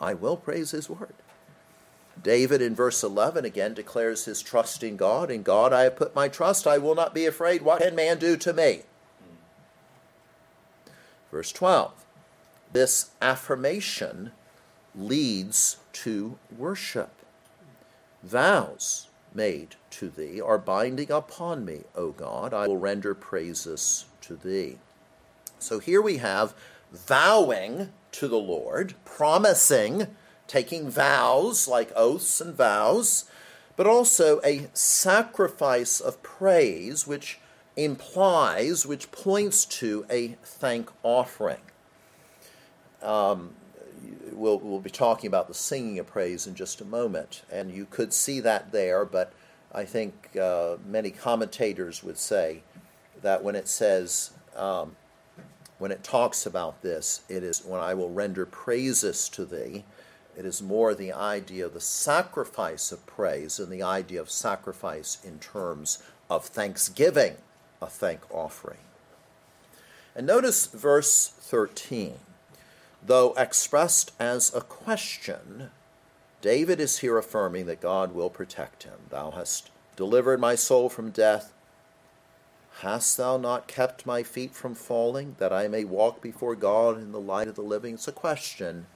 I 0.00 0.14
will 0.14 0.36
praise 0.36 0.70
his 0.70 0.88
word. 0.88 1.14
David 2.22 2.62
in 2.62 2.74
verse 2.74 3.02
11 3.02 3.44
again 3.44 3.74
declares 3.74 4.24
his 4.24 4.42
trust 4.42 4.82
in 4.82 4.96
God. 4.96 5.30
In 5.30 5.42
God 5.42 5.72
I 5.72 5.82
have 5.82 5.96
put 5.96 6.14
my 6.14 6.28
trust. 6.28 6.66
I 6.66 6.78
will 6.78 6.94
not 6.94 7.14
be 7.14 7.26
afraid. 7.26 7.62
What 7.62 7.80
can 7.80 7.94
man 7.94 8.18
do 8.18 8.36
to 8.36 8.52
me? 8.52 8.82
Verse 11.30 11.52
12. 11.52 12.04
This 12.72 13.10
affirmation 13.20 14.32
leads 14.94 15.78
to 15.92 16.38
worship. 16.56 17.10
Vows 18.22 19.08
made 19.34 19.76
to 19.90 20.08
thee 20.08 20.40
are 20.40 20.58
binding 20.58 21.10
upon 21.10 21.64
me, 21.64 21.82
O 21.94 22.10
God. 22.10 22.52
I 22.52 22.66
will 22.66 22.78
render 22.78 23.14
praises 23.14 24.06
to 24.22 24.36
thee. 24.36 24.78
So 25.58 25.78
here 25.78 26.02
we 26.02 26.16
have 26.18 26.54
vowing 26.92 27.92
to 28.12 28.28
the 28.28 28.38
Lord, 28.38 28.94
promising 29.04 30.08
taking 30.46 30.88
vows 30.88 31.68
like 31.68 31.92
oaths 31.96 32.40
and 32.40 32.54
vows, 32.54 33.24
but 33.76 33.86
also 33.86 34.40
a 34.44 34.68
sacrifice 34.72 36.00
of 36.00 36.22
praise, 36.22 37.06
which 37.06 37.38
implies, 37.76 38.86
which 38.86 39.10
points 39.10 39.64
to 39.64 40.06
a 40.10 40.28
thank 40.42 40.90
offering. 41.02 41.60
Um, 43.02 43.50
we'll, 44.32 44.58
we'll 44.58 44.80
be 44.80 44.90
talking 44.90 45.28
about 45.28 45.48
the 45.48 45.54
singing 45.54 45.98
of 45.98 46.06
praise 46.06 46.46
in 46.46 46.54
just 46.54 46.80
a 46.80 46.84
moment, 46.84 47.42
and 47.50 47.70
you 47.70 47.86
could 47.90 48.12
see 48.12 48.40
that 48.40 48.72
there, 48.72 49.04
but 49.04 49.32
I 49.72 49.84
think 49.84 50.36
uh, 50.40 50.76
many 50.86 51.10
commentators 51.10 52.02
would 52.02 52.18
say 52.18 52.62
that 53.22 53.42
when 53.42 53.54
it 53.54 53.68
says 53.68 54.30
um, 54.56 54.96
when 55.78 55.92
it 55.92 56.02
talks 56.02 56.46
about 56.46 56.82
this, 56.82 57.20
it 57.28 57.42
is 57.42 57.64
when 57.64 57.80
I 57.80 57.94
will 57.94 58.10
render 58.10 58.46
praises 58.46 59.28
to 59.30 59.44
thee. 59.44 59.84
It 60.36 60.44
is 60.44 60.60
more 60.60 60.94
the 60.94 61.12
idea 61.12 61.64
of 61.64 61.72
the 61.72 61.80
sacrifice 61.80 62.92
of 62.92 63.06
praise 63.06 63.58
and 63.58 63.72
the 63.72 63.82
idea 63.82 64.20
of 64.20 64.30
sacrifice 64.30 65.18
in 65.24 65.38
terms 65.38 66.02
of 66.28 66.44
thanksgiving, 66.44 67.36
a 67.80 67.86
thank 67.86 68.20
offering. 68.30 68.78
And 70.14 70.26
notice 70.26 70.66
verse 70.66 71.28
13. 71.28 72.14
Though 73.04 73.34
expressed 73.36 74.12
as 74.18 74.54
a 74.54 74.60
question, 74.60 75.70
David 76.42 76.80
is 76.80 76.98
here 76.98 77.18
affirming 77.18 77.66
that 77.66 77.80
God 77.80 78.14
will 78.14 78.30
protect 78.30 78.82
him. 78.82 78.98
Thou 79.10 79.30
hast 79.30 79.70
delivered 79.94 80.40
my 80.40 80.54
soul 80.54 80.88
from 80.88 81.10
death. 81.10 81.52
Hast 82.80 83.16
thou 83.16 83.38
not 83.38 83.68
kept 83.68 84.04
my 84.04 84.22
feet 84.22 84.54
from 84.54 84.74
falling, 84.74 85.36
that 85.38 85.52
I 85.52 85.66
may 85.66 85.84
walk 85.84 86.20
before 86.20 86.54
God 86.54 86.98
in 86.98 87.12
the 87.12 87.20
light 87.20 87.48
of 87.48 87.54
the 87.54 87.62
living? 87.62 87.94
It's 87.94 88.08
a 88.08 88.12
question, 88.12 88.86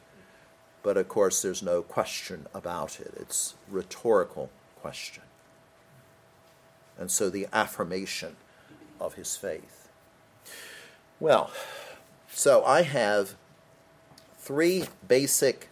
but 0.83 0.97
of 0.97 1.09
course 1.09 1.43
there's 1.43 1.63
no 1.63 1.83
question 1.83 2.47
about 2.55 3.01
it. 3.01 3.13
It's 3.17 3.55
rhetorical 3.69 4.51
question. 4.81 5.25
And 6.99 7.11
so 7.11 7.31
the 7.31 7.47
affirmation 7.53 8.37
of 9.01 9.15
his 9.15 9.37
faith. 9.37 9.89
Well, 11.19 11.51
so 12.31 12.65
I 12.65 12.83
have 12.83 13.35
three 14.39 14.85
basic 15.07 15.69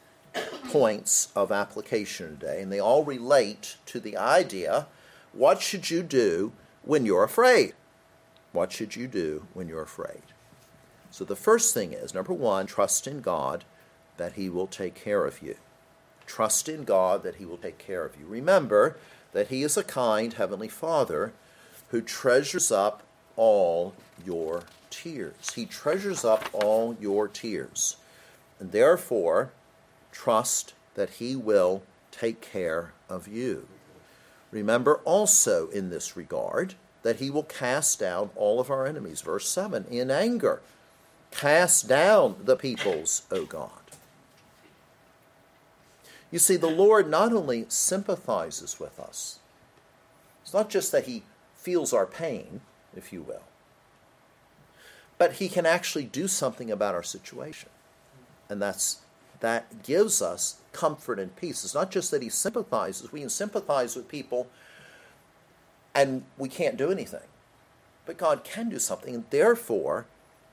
points 0.70 1.28
of 1.34 1.50
application 1.50 2.38
today, 2.38 2.60
and 2.62 2.70
they 2.70 2.80
all 2.80 3.04
relate 3.04 3.76
to 3.86 4.00
the 4.00 4.16
idea 4.16 4.86
what 5.32 5.60
should 5.60 5.90
you 5.90 6.02
do 6.02 6.52
when 6.82 7.04
you're 7.06 7.24
afraid? 7.24 7.74
What 8.52 8.72
should 8.72 8.96
you 8.96 9.06
do 9.06 9.46
when 9.52 9.68
you're 9.68 9.82
afraid? 9.82 10.22
So 11.10 11.24
the 11.24 11.36
first 11.36 11.74
thing 11.74 11.92
is 11.92 12.14
number 12.14 12.32
one, 12.32 12.66
trust 12.66 13.06
in 13.06 13.20
God 13.20 13.64
that 14.18 14.34
He 14.34 14.48
will 14.48 14.66
take 14.66 14.94
care 14.94 15.24
of 15.24 15.42
you. 15.42 15.56
Trust 16.26 16.68
in 16.68 16.84
God 16.84 17.22
that 17.22 17.36
He 17.36 17.46
will 17.46 17.56
take 17.56 17.78
care 17.78 18.04
of 18.04 18.16
you. 18.18 18.26
Remember 18.26 18.96
that 19.32 19.48
He 19.48 19.62
is 19.62 19.76
a 19.76 19.82
kind 19.82 20.34
Heavenly 20.34 20.68
Father 20.68 21.32
who 21.88 22.02
treasures 22.02 22.70
up 22.70 23.02
all 23.36 23.94
your 24.24 24.64
tears. 24.90 25.54
He 25.54 25.64
treasures 25.64 26.24
up 26.24 26.48
all 26.52 26.96
your 27.00 27.26
tears. 27.26 27.96
And 28.60 28.72
therefore, 28.72 29.50
trust 30.12 30.74
that 30.94 31.10
He 31.10 31.34
will 31.34 31.82
take 32.10 32.40
care 32.40 32.92
of 33.08 33.26
you. 33.26 33.66
Remember 34.50 34.96
also 35.04 35.68
in 35.68 35.90
this 35.90 36.16
regard 36.16 36.74
that 37.02 37.16
he 37.16 37.30
will 37.30 37.44
cast 37.44 37.98
down 38.00 38.30
all 38.34 38.60
of 38.60 38.70
our 38.70 38.86
enemies. 38.86 39.20
Verse 39.20 39.48
7 39.48 39.84
In 39.90 40.10
anger, 40.10 40.60
cast 41.30 41.88
down 41.88 42.36
the 42.44 42.56
peoples, 42.56 43.22
O 43.30 43.44
God. 43.44 43.77
You 46.30 46.38
see, 46.38 46.56
the 46.56 46.66
Lord 46.66 47.08
not 47.08 47.32
only 47.32 47.64
sympathizes 47.68 48.78
with 48.78 49.00
us, 49.00 49.38
it's 50.42 50.52
not 50.52 50.70
just 50.70 50.92
that 50.92 51.06
he 51.06 51.22
feels 51.54 51.92
our 51.92 52.06
pain, 52.06 52.60
if 52.96 53.12
you 53.12 53.22
will, 53.22 53.44
but 55.16 55.34
he 55.34 55.48
can 55.48 55.66
actually 55.66 56.04
do 56.04 56.28
something 56.28 56.70
about 56.70 56.94
our 56.94 57.02
situation. 57.02 57.70
And 58.48 58.60
that's 58.60 58.98
that 59.40 59.84
gives 59.84 60.20
us 60.20 60.56
comfort 60.72 61.18
and 61.18 61.34
peace. 61.36 61.64
It's 61.64 61.74
not 61.74 61.90
just 61.90 62.10
that 62.10 62.22
he 62.22 62.28
sympathizes, 62.28 63.12
we 63.12 63.20
can 63.20 63.28
sympathize 63.28 63.94
with 63.94 64.08
people 64.08 64.48
and 65.94 66.24
we 66.36 66.48
can't 66.48 66.76
do 66.76 66.90
anything. 66.90 67.26
But 68.06 68.18
God 68.18 68.42
can 68.44 68.68
do 68.68 68.78
something, 68.78 69.14
and 69.14 69.24
therefore, 69.30 70.06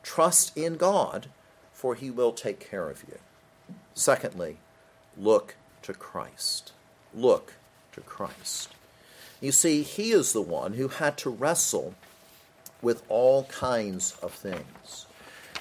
trust 0.04 0.58
in 0.58 0.76
God, 0.76 1.28
for 1.72 1.96
he 1.96 2.12
will 2.12 2.34
take 2.34 2.60
care 2.60 2.90
of 2.90 3.04
you. 3.08 3.20
Secondly, 3.94 4.58
look 5.16 5.56
to 5.86 5.94
Christ. 5.94 6.72
Look 7.14 7.54
to 7.94 8.02
Christ. 8.02 8.70
You 9.42 9.52
see, 9.52 9.82
he 9.82 10.12
is 10.12 10.34
the 10.34 10.42
one 10.42 10.74
who 10.74 10.88
had 10.88 11.18
to 11.20 11.30
wrestle 11.30 11.96
with 12.82 13.04
all 13.10 13.46
kinds 13.46 14.16
of 14.22 14.32
things. 14.32 15.06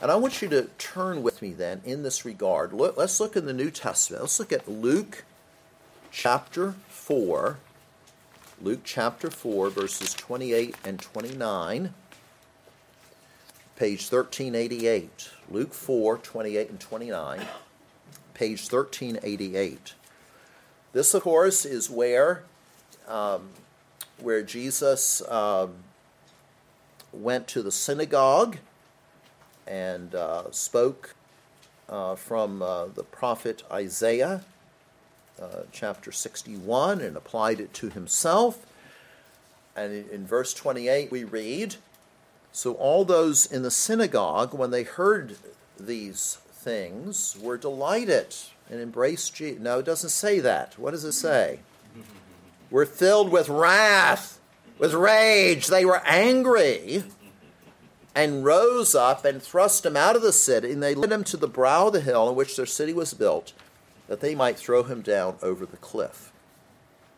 And 0.02 0.10
I 0.10 0.16
want 0.16 0.42
you 0.42 0.48
to 0.48 0.70
turn 0.78 1.22
with 1.22 1.40
me 1.40 1.52
then 1.52 1.80
in 1.84 2.02
this 2.02 2.24
regard. 2.24 2.72
Look, 2.72 2.96
let's 2.96 3.20
look 3.20 3.36
in 3.36 3.46
the 3.46 3.52
New 3.52 3.70
Testament. 3.70 4.22
Let's 4.22 4.38
look 4.38 4.52
at 4.52 4.68
Luke 4.68 5.24
chapter 6.10 6.74
4 6.88 7.58
Luke 8.62 8.80
chapter 8.84 9.30
4, 9.30 9.68
verses 9.68 10.14
28 10.14 10.76
and 10.84 11.00
29, 11.00 11.92
page 13.76 14.10
1388. 14.10 15.30
Luke 15.50 15.74
4, 15.74 16.18
28 16.18 16.70
and 16.70 16.80
29, 16.80 17.40
page 18.32 18.60
1388. 18.60 19.94
This, 20.94 21.12
of 21.12 21.24
course, 21.24 21.64
is 21.64 21.90
where, 21.90 22.44
um, 23.08 23.48
where 24.18 24.44
Jesus 24.44 25.28
um, 25.28 25.74
went 27.12 27.48
to 27.48 27.62
the 27.62 27.72
synagogue 27.72 28.58
and 29.66 30.14
uh, 30.14 30.52
spoke 30.52 31.16
uh, 31.88 32.14
from 32.14 32.62
uh, 32.62 32.86
the 32.86 33.02
prophet 33.02 33.64
Isaiah 33.72 34.44
uh, 35.42 35.62
chapter 35.72 36.12
61 36.12 37.00
and 37.00 37.16
applied 37.16 37.58
it 37.58 37.74
to 37.74 37.88
himself. 37.90 38.64
And 39.74 39.92
in, 39.92 40.08
in 40.10 40.26
verse 40.28 40.54
28, 40.54 41.10
we 41.10 41.24
read 41.24 41.74
So 42.52 42.74
all 42.74 43.04
those 43.04 43.46
in 43.46 43.62
the 43.62 43.70
synagogue, 43.72 44.54
when 44.54 44.70
they 44.70 44.84
heard 44.84 45.38
these 45.76 46.38
things, 46.64 47.36
were 47.40 47.58
delighted 47.58 48.34
and 48.70 48.80
embraced 48.80 49.34
Jesus. 49.34 49.60
No, 49.60 49.78
it 49.78 49.84
doesn't 49.84 50.10
say 50.10 50.40
that. 50.40 50.78
What 50.78 50.92
does 50.92 51.04
it 51.04 51.12
say? 51.12 51.60
We're 52.70 52.86
filled 52.86 53.30
with 53.30 53.48
wrath, 53.48 54.40
with 54.78 54.94
rage. 54.94 55.68
They 55.68 55.84
were 55.84 56.02
angry 56.06 57.04
and 58.14 58.44
rose 58.44 58.94
up 58.94 59.24
and 59.24 59.42
thrust 59.42 59.84
him 59.84 59.96
out 59.96 60.16
of 60.16 60.22
the 60.22 60.32
city, 60.32 60.72
and 60.72 60.82
they 60.82 60.94
led 60.94 61.12
him 61.12 61.24
to 61.24 61.36
the 61.36 61.48
brow 61.48 61.88
of 61.88 61.92
the 61.92 62.00
hill 62.00 62.28
on 62.28 62.34
which 62.34 62.56
their 62.56 62.66
city 62.66 62.92
was 62.92 63.14
built 63.14 63.52
that 64.08 64.20
they 64.20 64.34
might 64.34 64.58
throw 64.58 64.82
him 64.82 65.02
down 65.02 65.36
over 65.42 65.64
the 65.66 65.76
cliff. 65.76 66.32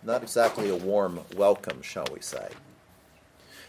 Not 0.02 0.22
exactly 0.22 0.68
a 0.68 0.76
warm 0.76 1.20
welcome, 1.36 1.82
shall 1.82 2.06
we 2.12 2.20
say. 2.20 2.48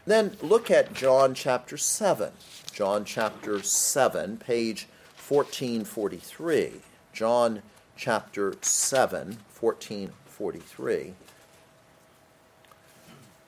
Then 0.05 0.37
look 0.41 0.71
at 0.71 0.93
John 0.93 1.33
chapter 1.33 1.77
7. 1.77 2.31
John 2.71 3.03
chapter 3.05 3.61
7, 3.61 4.37
page 4.37 4.87
1443. 5.27 6.81
John 7.13 7.61
chapter 7.97 8.53
7, 8.61 9.37
1443. 9.59 11.13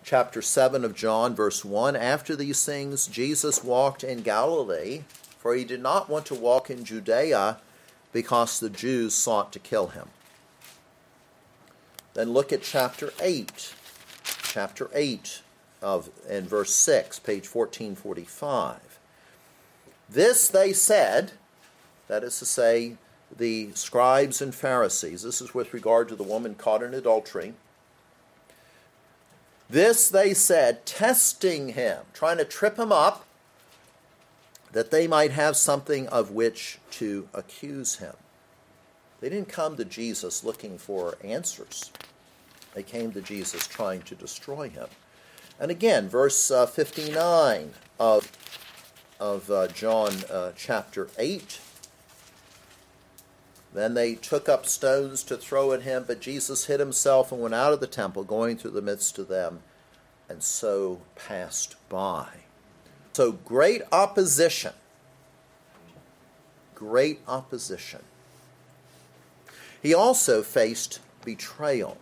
Chapter 0.04 0.42
7 0.42 0.84
of 0.84 0.96
John, 0.96 1.36
verse 1.36 1.64
1 1.64 1.96
After 1.96 2.36
these 2.36 2.66
things, 2.66 3.08
Jesus 3.08 3.64
walked 3.64 4.04
in 4.04 4.24
Galilee, 4.24 5.04
for 5.38 5.56
he 5.56 5.64
did 5.64 5.82
not 5.82 6.10
want 6.10 6.26
to 6.26 6.36
walk 6.36 6.70
in 6.70 6.84
Judea 6.84 7.60
because 8.12 8.60
the 8.60 8.70
Jews 8.70 9.14
sought 9.14 9.54
to 9.54 9.60
kill 9.60 9.88
him. 9.88 10.10
Then 12.14 12.34
look 12.34 12.52
at 12.52 12.64
chapter 12.64 13.14
8. 13.22 13.74
Chapter 14.44 14.90
8 14.94 15.42
of 15.82 16.10
and 16.28 16.48
verse 16.48 16.74
6, 16.74 17.20
page 17.20 17.48
1445. 17.48 19.00
This 20.10 20.48
they 20.48 20.74
said, 20.74 21.34
that 22.10 22.24
is 22.24 22.38
to 22.40 22.46
say, 22.46 22.98
the 23.38 23.70
scribes 23.76 24.42
and 24.42 24.54
Pharisees, 24.54 25.22
this 25.22 25.42
is 25.42 25.54
with 25.54 25.74
regard 25.74 26.10
to 26.10 26.16
the 26.16 26.24
woman 26.24 26.56
caught 26.56 26.84
in 26.84 26.94
adultery. 26.94 27.54
This 29.70 30.10
they 30.10 30.34
said, 30.34 30.86
testing 30.86 31.70
him, 31.70 32.00
trying 32.14 32.38
to 32.38 32.46
trip 32.46 32.78
him 32.78 32.92
up 32.92 33.26
that 34.72 34.92
they 34.92 35.08
might 35.08 35.32
have 35.32 35.56
something 35.56 36.08
of 36.08 36.32
which 36.32 36.80
to 36.92 37.28
accuse 37.34 37.98
him. 37.98 38.16
They 39.22 39.30
didn't 39.30 39.50
come 39.50 39.78
to 39.78 39.86
Jesus 39.86 40.44
looking 40.44 40.78
for 40.78 41.18
answers, 41.24 41.92
they 42.74 42.84
came 42.84 43.12
to 43.12 43.22
Jesus 43.22 43.68
trying 43.68 44.02
to 44.04 44.16
destroy 44.16 44.70
him. 44.70 44.88
And 45.60 45.70
again, 45.72 46.08
verse 46.08 46.50
uh, 46.50 46.66
59 46.66 47.74
of, 48.00 48.32
of 49.20 49.52
uh, 49.52 49.68
John 49.68 50.14
uh, 50.32 50.54
chapter 50.56 51.10
8. 51.18 51.60
Then 53.74 53.94
they 53.94 54.16
took 54.16 54.50
up 54.50 54.66
stones 54.66 55.24
to 55.24 55.38
throw 55.38 55.72
at 55.74 55.84
him, 55.84 56.06
but 56.08 56.22
Jesus 56.22 56.66
hid 56.66 56.80
himself 56.80 57.32
and 57.32 57.42
went 57.42 57.54
out 57.54 57.74
of 57.74 57.80
the 57.80 57.88
temple, 57.88 58.24
going 58.24 58.58
through 58.58 58.72
the 58.72 58.82
midst 58.82 59.20
of 59.20 59.28
them, 59.28 59.62
and 60.28 60.42
so 60.42 61.02
passed 61.16 61.76
by. 61.88 62.28
So 63.14 63.34
great 63.34 63.82
opposition. 63.92 64.74
Great 66.74 67.20
opposition. 67.28 68.02
He 69.82 69.94
also 69.94 70.42
faced 70.42 71.00
betrayal. 71.24 71.98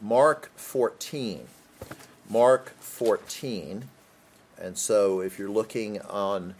Mark 0.00 0.50
14. 0.56 1.46
Mark 2.28 2.72
14. 2.80 3.88
And 4.60 4.76
so 4.78 5.20
if 5.20 5.38
you're 5.38 5.50
looking 5.50 6.00
on 6.02 6.54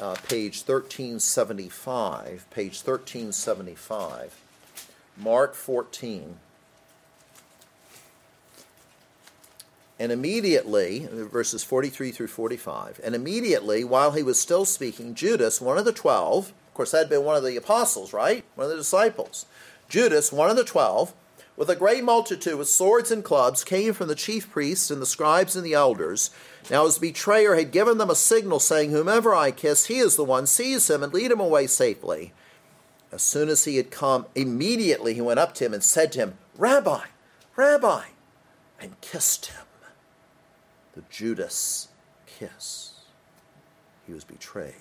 uh, 0.00 0.16
page 0.28 0.62
1375, 0.64 2.46
page 2.50 2.82
1375, 2.82 4.40
Mark 5.16 5.54
14. 5.54 6.36
And 9.98 10.10
immediately, 10.10 11.06
verses 11.12 11.62
43 11.62 12.10
through 12.10 12.28
45, 12.28 13.00
and 13.04 13.14
immediately, 13.14 13.84
while 13.84 14.12
he 14.12 14.22
was 14.22 14.40
still 14.40 14.64
speaking, 14.64 15.14
Judas, 15.14 15.60
one 15.60 15.76
of 15.76 15.84
the 15.84 15.92
twelve, 15.92 16.48
of 16.68 16.74
course, 16.74 16.92
that 16.92 16.98
had 16.98 17.10
been 17.10 17.24
one 17.24 17.36
of 17.36 17.44
the 17.44 17.56
apostles, 17.56 18.14
right? 18.14 18.42
One 18.54 18.64
of 18.64 18.70
the 18.70 18.78
disciples. 18.78 19.44
Judas, 19.90 20.32
one 20.32 20.48
of 20.48 20.56
the 20.56 20.64
twelve, 20.64 21.12
with 21.54 21.68
a 21.68 21.76
great 21.76 22.02
multitude 22.02 22.56
with 22.56 22.70
swords 22.70 23.10
and 23.10 23.22
clubs, 23.22 23.62
came 23.62 23.92
from 23.92 24.08
the 24.08 24.14
chief 24.14 24.50
priests 24.50 24.90
and 24.90 25.02
the 25.02 25.06
scribes 25.06 25.54
and 25.54 25.66
the 25.66 25.74
elders. 25.74 26.30
Now 26.68 26.84
his 26.84 26.98
betrayer 26.98 27.54
had 27.54 27.70
given 27.70 27.98
them 27.98 28.10
a 28.10 28.16
signal, 28.16 28.58
saying, 28.58 28.90
Whomever 28.90 29.34
I 29.34 29.50
kiss, 29.52 29.86
he 29.86 29.98
is 29.98 30.16
the 30.16 30.24
one. 30.24 30.46
Seize 30.46 30.90
him 30.90 31.02
and 31.02 31.12
lead 31.12 31.30
him 31.30 31.40
away 31.40 31.66
safely. 31.66 32.32
As 33.12 33.22
soon 33.22 33.48
as 33.48 33.64
he 33.64 33.76
had 33.76 33.90
come, 33.90 34.26
immediately 34.34 35.14
he 35.14 35.20
went 35.20 35.40
up 35.40 35.54
to 35.54 35.64
him 35.64 35.74
and 35.74 35.82
said 35.82 36.12
to 36.12 36.18
him, 36.18 36.34
Rabbi, 36.56 37.04
Rabbi, 37.56 38.04
and 38.80 39.00
kissed 39.00 39.46
him 39.46 39.66
the 40.94 41.02
Judas 41.10 41.88
kiss. 42.26 42.92
He 44.06 44.12
was 44.12 44.24
betrayed. 44.24 44.74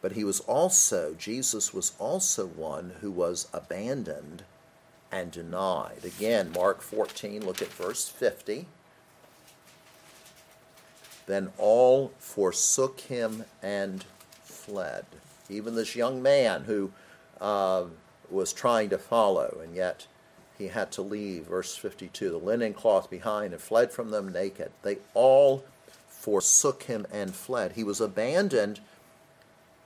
But 0.00 0.12
he 0.12 0.24
was 0.24 0.40
also, 0.40 1.14
Jesus 1.14 1.72
was 1.72 1.92
also 1.98 2.46
one 2.46 2.94
who 3.00 3.10
was 3.10 3.48
abandoned 3.52 4.44
and 5.10 5.30
denied. 5.30 6.04
Again, 6.04 6.52
Mark 6.52 6.82
14, 6.82 7.44
look 7.44 7.62
at 7.62 7.68
verse 7.68 8.08
50. 8.08 8.66
Then 11.26 11.50
all 11.58 12.12
forsook 12.18 13.00
him 13.00 13.44
and 13.62 14.04
fled. 14.42 15.06
Even 15.48 15.74
this 15.74 15.96
young 15.96 16.22
man 16.22 16.64
who 16.64 16.92
uh, 17.40 17.84
was 18.30 18.52
trying 18.52 18.90
to 18.90 18.98
follow, 18.98 19.60
and 19.62 19.74
yet 19.74 20.06
he 20.58 20.68
had 20.68 20.90
to 20.92 21.02
leave. 21.02 21.46
Verse 21.46 21.76
52 21.76 22.30
the 22.30 22.36
linen 22.38 22.74
cloth 22.74 23.10
behind 23.10 23.52
and 23.52 23.62
fled 23.62 23.92
from 23.92 24.10
them 24.10 24.32
naked. 24.32 24.70
They 24.82 24.98
all 25.14 25.64
forsook 26.08 26.84
him 26.84 27.06
and 27.12 27.34
fled. 27.34 27.72
He 27.72 27.84
was 27.84 28.00
abandoned, 28.00 28.80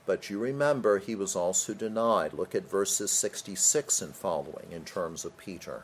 but 0.05 0.29
you 0.29 0.39
remember 0.39 0.99
he 0.99 1.15
was 1.15 1.35
also 1.35 1.73
denied. 1.73 2.33
Look 2.33 2.55
at 2.55 2.69
verses 2.69 3.11
66 3.11 4.01
and 4.01 4.15
following 4.15 4.71
in 4.71 4.85
terms 4.85 5.25
of 5.25 5.37
Peter. 5.37 5.83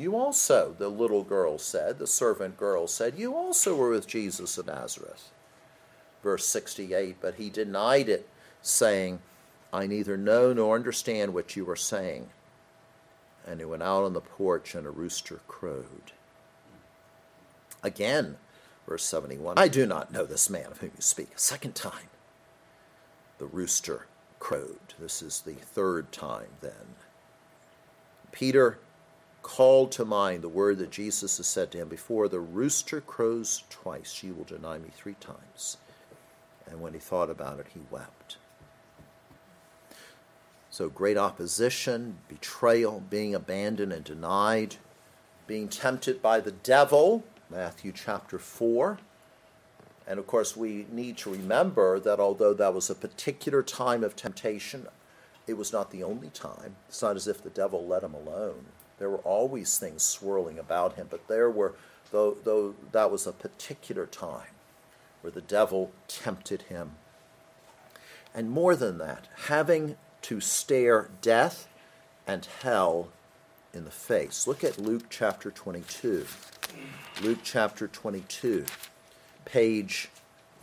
You 0.00 0.16
also, 0.16 0.74
the 0.78 0.88
little 0.88 1.22
girl 1.22 1.58
said, 1.58 1.98
the 1.98 2.06
servant 2.06 2.56
girl 2.56 2.86
said, 2.86 3.18
you 3.18 3.34
also 3.36 3.76
were 3.76 3.90
with 3.90 4.06
Jesus 4.06 4.56
of 4.58 4.66
Nazareth. 4.66 5.30
Verse 6.22 6.46
68 6.46 7.16
But 7.20 7.34
he 7.34 7.50
denied 7.50 8.08
it, 8.08 8.28
saying, 8.62 9.20
I 9.72 9.86
neither 9.86 10.16
know 10.16 10.52
nor 10.52 10.74
understand 10.74 11.34
what 11.34 11.54
you 11.54 11.68
are 11.68 11.76
saying 11.76 12.30
and 13.46 13.60
he 13.60 13.66
went 13.66 13.82
out 13.82 14.04
on 14.04 14.12
the 14.12 14.20
porch, 14.20 14.74
and 14.74 14.86
a 14.86 14.90
rooster 14.90 15.40
crowed. 15.48 16.12
Again, 17.82 18.36
verse 18.86 19.04
71 19.04 19.58
I 19.58 19.68
do 19.68 19.86
not 19.86 20.12
know 20.12 20.26
this 20.26 20.50
man 20.50 20.66
of 20.66 20.78
whom 20.78 20.92
you 20.94 21.02
speak. 21.02 21.30
A 21.34 21.38
second 21.38 21.74
time, 21.74 22.10
the 23.38 23.46
rooster 23.46 24.06
crowed. 24.38 24.94
This 24.98 25.22
is 25.22 25.40
the 25.40 25.54
third 25.54 26.12
time 26.12 26.48
then. 26.60 26.94
Peter 28.32 28.78
called 29.42 29.92
to 29.92 30.04
mind 30.04 30.42
the 30.42 30.48
word 30.48 30.78
that 30.78 30.90
Jesus 30.90 31.36
has 31.36 31.46
said 31.46 31.70
to 31.72 31.78
him 31.78 31.88
before 31.88 32.28
the 32.28 32.40
rooster 32.40 33.00
crows 33.00 33.64
twice, 33.70 34.22
you 34.22 34.34
will 34.34 34.44
deny 34.44 34.78
me 34.78 34.88
three 34.94 35.14
times. 35.14 35.76
And 36.66 36.80
when 36.80 36.92
he 36.92 36.98
thought 37.00 37.30
about 37.30 37.58
it, 37.58 37.66
he 37.74 37.80
wept. 37.90 38.36
So, 40.70 40.88
great 40.88 41.16
opposition, 41.16 42.18
betrayal, 42.28 43.02
being 43.10 43.34
abandoned 43.34 43.92
and 43.92 44.04
denied, 44.04 44.76
being 45.48 45.68
tempted 45.68 46.22
by 46.22 46.38
the 46.38 46.52
devil, 46.52 47.24
Matthew 47.50 47.92
chapter 47.92 48.38
4. 48.38 48.98
And 50.06 50.18
of 50.18 50.26
course, 50.28 50.56
we 50.56 50.86
need 50.90 51.16
to 51.18 51.30
remember 51.30 51.98
that 52.00 52.20
although 52.20 52.54
that 52.54 52.72
was 52.72 52.88
a 52.88 52.94
particular 52.94 53.62
time 53.62 54.04
of 54.04 54.14
temptation, 54.14 54.86
it 55.46 55.54
was 55.54 55.72
not 55.72 55.90
the 55.90 56.04
only 56.04 56.28
time. 56.28 56.76
It's 56.88 57.02
not 57.02 57.16
as 57.16 57.26
if 57.26 57.42
the 57.42 57.50
devil 57.50 57.86
let 57.86 58.04
him 58.04 58.14
alone. 58.14 58.66
There 59.00 59.10
were 59.10 59.18
always 59.18 59.78
things 59.78 60.04
swirling 60.04 60.58
about 60.58 60.94
him, 60.94 61.08
but 61.10 61.26
there 61.26 61.50
were, 61.50 61.74
though, 62.12 62.36
though 62.44 62.74
that 62.92 63.10
was 63.10 63.26
a 63.26 63.32
particular 63.32 64.06
time 64.06 64.52
where 65.22 65.30
the 65.30 65.40
devil 65.40 65.90
tempted 66.06 66.62
him. 66.62 66.92
And 68.34 68.50
more 68.50 68.76
than 68.76 68.98
that, 68.98 69.26
having 69.46 69.96
to 70.22 70.40
stare 70.40 71.08
death 71.22 71.66
and 72.26 72.46
hell 72.62 73.08
in 73.72 73.84
the 73.84 73.90
face. 73.90 74.46
Look 74.46 74.62
at 74.62 74.78
Luke 74.78 75.06
chapter 75.08 75.50
22. 75.50 76.26
Luke 77.22 77.38
chapter 77.42 77.88
22, 77.88 78.66
page 79.46 80.10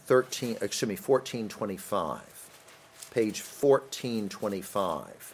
13, 0.06 0.58
excuse 0.62 0.88
me, 0.88 0.96
1425. 0.96 2.22
Page 3.12 3.42
1425. 3.42 5.34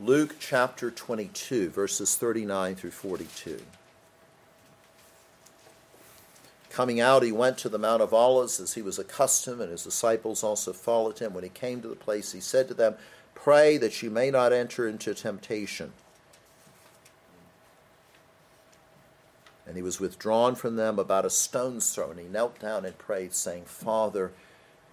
Luke 0.00 0.36
chapter 0.38 0.92
22, 0.92 1.70
verses 1.70 2.14
39 2.14 2.76
through 2.76 2.92
42. 2.92 3.60
Coming 6.70 7.00
out, 7.00 7.24
he 7.24 7.32
went 7.32 7.58
to 7.58 7.68
the 7.68 7.80
Mount 7.80 8.00
of 8.00 8.14
Olives 8.14 8.60
as 8.60 8.74
he 8.74 8.82
was 8.82 9.00
accustomed, 9.00 9.60
and 9.60 9.72
his 9.72 9.82
disciples 9.82 10.44
also 10.44 10.72
followed 10.72 11.18
him. 11.18 11.34
When 11.34 11.42
he 11.42 11.50
came 11.50 11.82
to 11.82 11.88
the 11.88 11.96
place, 11.96 12.30
he 12.30 12.38
said 12.38 12.68
to 12.68 12.74
them, 12.74 12.94
Pray 13.34 13.76
that 13.78 14.00
you 14.00 14.08
may 14.08 14.30
not 14.30 14.52
enter 14.52 14.86
into 14.86 15.14
temptation. 15.14 15.92
And 19.66 19.74
he 19.74 19.82
was 19.82 19.98
withdrawn 19.98 20.54
from 20.54 20.76
them 20.76 21.00
about 21.00 21.24
a 21.24 21.30
stone's 21.30 21.92
throw, 21.92 22.12
and 22.12 22.20
he 22.20 22.26
knelt 22.26 22.60
down 22.60 22.84
and 22.84 22.96
prayed, 22.98 23.34
saying, 23.34 23.64
Father, 23.64 24.30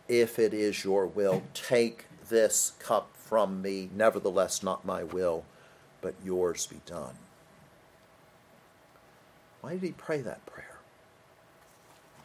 if 0.07 0.39
it 0.39 0.51
is 0.51 0.83
your 0.83 1.05
will, 1.05 1.43
take 1.53 2.05
this 2.27 2.73
cup 2.79 3.14
from 3.25 3.61
me. 3.61 3.89
Nevertheless, 3.93 4.61
not 4.61 4.85
my 4.85 5.03
will, 5.03 5.43
but 6.01 6.13
yours 6.23 6.67
be 6.67 6.81
done. 6.85 7.15
Why 9.61 9.71
did 9.71 9.81
he 9.81 9.91
pray 9.91 10.21
that 10.21 10.45
prayer? 10.45 10.77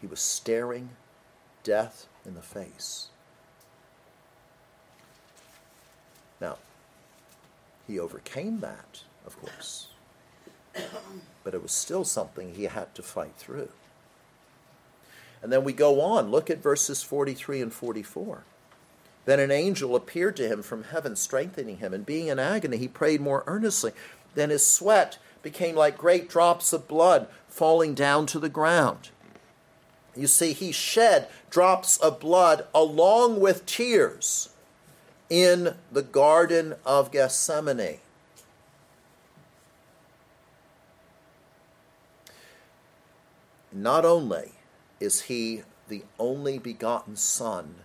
He 0.01 0.07
was 0.07 0.21
staring 0.21 0.91
death 1.63 2.07
in 2.27 2.35
the 2.35 2.43
face. 2.43 3.09
Now, 6.41 6.59
he 7.87 7.99
overcame 7.99 8.61
that, 8.61 9.03
of 9.27 9.41
course, 9.41 9.89
but 11.45 11.55
it 11.55 11.63
was 11.63 11.73
still 11.73 12.05
something 12.05 12.55
he 12.55 12.65
had 12.65 12.95
to 12.95 13.03
fight 13.03 13.35
through. 13.37 13.71
And 15.43 15.51
then 15.51 15.65
we 15.65 15.73
go 15.73 16.01
on, 16.01 16.31
look 16.31 16.51
at 16.51 16.63
verses 16.63 17.03
43 17.03 17.63
and 17.63 17.73
44. 17.73 18.45
Then 19.31 19.39
an 19.39 19.53
angel 19.53 19.95
appeared 19.95 20.35
to 20.39 20.49
him 20.49 20.61
from 20.61 20.83
heaven, 20.83 21.15
strengthening 21.15 21.77
him, 21.77 21.95
and 21.95 22.05
being 22.05 22.27
in 22.27 22.41
agony, 22.41 22.79
he 22.79 22.89
prayed 22.89 23.21
more 23.21 23.45
earnestly. 23.47 23.93
Then 24.35 24.51
his 24.51 24.67
sweat 24.67 25.19
became 25.41 25.77
like 25.77 25.97
great 25.97 26.29
drops 26.29 26.73
of 26.73 26.89
blood 26.89 27.29
falling 27.47 27.95
down 27.95 28.27
to 28.27 28.41
the 28.41 28.49
ground. 28.49 29.11
You 30.17 30.27
see, 30.27 30.53
he 30.53 30.73
shed 30.73 31.29
drops 31.49 31.97
of 31.99 32.19
blood 32.19 32.67
along 32.75 33.39
with 33.39 33.67
tears 33.67 34.49
in 35.29 35.77
the 35.93 36.03
Garden 36.03 36.75
of 36.85 37.13
Gethsemane. 37.13 38.01
Not 43.71 44.05
only 44.05 44.55
is 44.99 45.21
he 45.21 45.63
the 45.87 46.03
only 46.19 46.59
begotten 46.59 47.15
Son 47.15 47.77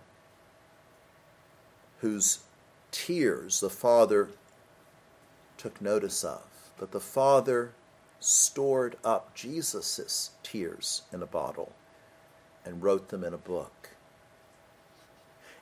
whose 2.00 2.40
tears 2.90 3.60
the 3.60 3.70
Father 3.70 4.28
took 5.56 5.80
notice 5.80 6.24
of, 6.24 6.42
but 6.78 6.92
the 6.92 7.00
Father 7.00 7.72
stored 8.20 8.96
up 9.04 9.34
Jesus' 9.34 10.30
tears 10.42 11.02
in 11.12 11.22
a 11.22 11.26
bottle 11.26 11.72
and 12.64 12.82
wrote 12.82 13.08
them 13.08 13.24
in 13.24 13.32
a 13.32 13.38
book. 13.38 13.90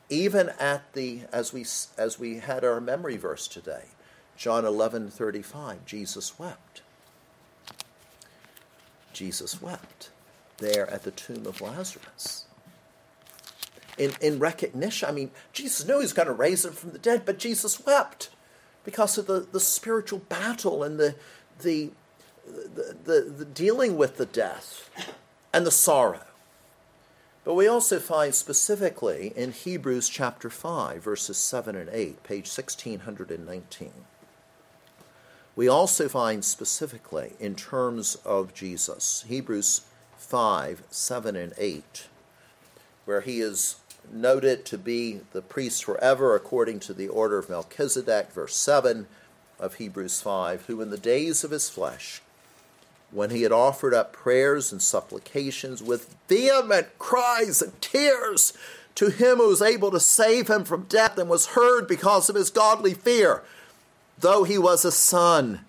Even 0.08 0.50
at 0.60 0.92
the 0.92 1.22
as 1.32 1.52
we 1.52 1.64
as 1.96 2.18
we 2.18 2.38
had 2.38 2.64
our 2.64 2.80
memory 2.80 3.16
verse 3.16 3.48
today, 3.48 3.86
John 4.36 4.64
11:35, 4.64 5.84
Jesus 5.86 6.38
wept. 6.38 6.82
Jesus 9.12 9.62
wept 9.62 10.10
there 10.58 10.88
at 10.90 11.04
the 11.04 11.10
tomb 11.10 11.46
of 11.46 11.60
Lazarus. 11.60 12.44
In, 13.96 14.12
in 14.20 14.38
recognition, 14.38 15.08
I 15.08 15.12
mean, 15.12 15.30
Jesus 15.52 15.86
knew 15.86 15.94
he 15.94 16.02
was 16.02 16.12
going 16.12 16.26
to 16.26 16.34
raise 16.34 16.64
him 16.64 16.72
from 16.72 16.90
the 16.90 16.98
dead, 16.98 17.24
but 17.24 17.38
Jesus 17.38 17.84
wept 17.84 18.30
because 18.84 19.16
of 19.18 19.26
the, 19.26 19.46
the 19.50 19.60
spiritual 19.60 20.18
battle 20.18 20.82
and 20.82 20.98
the, 20.98 21.14
the, 21.60 21.90
the, 22.46 22.96
the, 23.04 23.20
the 23.38 23.44
dealing 23.44 23.96
with 23.96 24.16
the 24.16 24.26
death 24.26 24.90
and 25.52 25.64
the 25.64 25.70
sorrow. 25.70 26.20
But 27.44 27.54
we 27.54 27.68
also 27.68 27.98
find 27.98 28.34
specifically 28.34 29.32
in 29.36 29.52
Hebrews 29.52 30.08
chapter 30.08 30.48
5, 30.48 31.02
verses 31.02 31.36
7 31.36 31.76
and 31.76 31.90
8, 31.92 32.22
page 32.22 32.48
1619. 32.48 33.92
We 35.54 35.68
also 35.68 36.08
find 36.08 36.44
specifically 36.44 37.34
in 37.38 37.54
terms 37.54 38.16
of 38.24 38.54
Jesus, 38.54 39.24
Hebrews 39.28 39.82
5, 40.16 40.82
7, 40.90 41.36
and 41.36 41.52
8, 41.58 42.08
where 43.04 43.20
he 43.20 43.40
is 43.40 43.76
noted 44.12 44.64
to 44.66 44.78
be 44.78 45.20
the 45.32 45.42
priest 45.42 45.84
forever 45.84 46.34
according 46.34 46.80
to 46.80 46.94
the 46.94 47.08
order 47.08 47.38
of 47.38 47.48
Melchizedek, 47.48 48.32
verse 48.32 48.56
7 48.56 49.06
of 49.58 49.74
Hebrews 49.74 50.20
5, 50.20 50.66
who 50.66 50.80
in 50.80 50.90
the 50.90 50.98
days 50.98 51.44
of 51.44 51.50
his 51.50 51.68
flesh, 51.68 52.22
when 53.10 53.30
he 53.30 53.42
had 53.42 53.52
offered 53.52 53.94
up 53.94 54.12
prayers 54.12 54.72
and 54.72 54.82
supplications 54.82 55.82
with 55.82 56.16
vehement 56.28 56.98
cries 56.98 57.62
and 57.62 57.80
tears 57.80 58.52
to 58.96 59.10
him 59.10 59.38
who 59.38 59.48
was 59.48 59.62
able 59.62 59.90
to 59.90 60.00
save 60.00 60.48
him 60.48 60.64
from 60.64 60.84
death 60.84 61.18
and 61.18 61.28
was 61.28 61.48
heard 61.48 61.86
because 61.86 62.28
of 62.28 62.36
his 62.36 62.50
godly 62.50 62.94
fear, 62.94 63.42
though 64.18 64.44
he 64.44 64.58
was 64.58 64.84
a 64.84 64.92
son, 64.92 65.60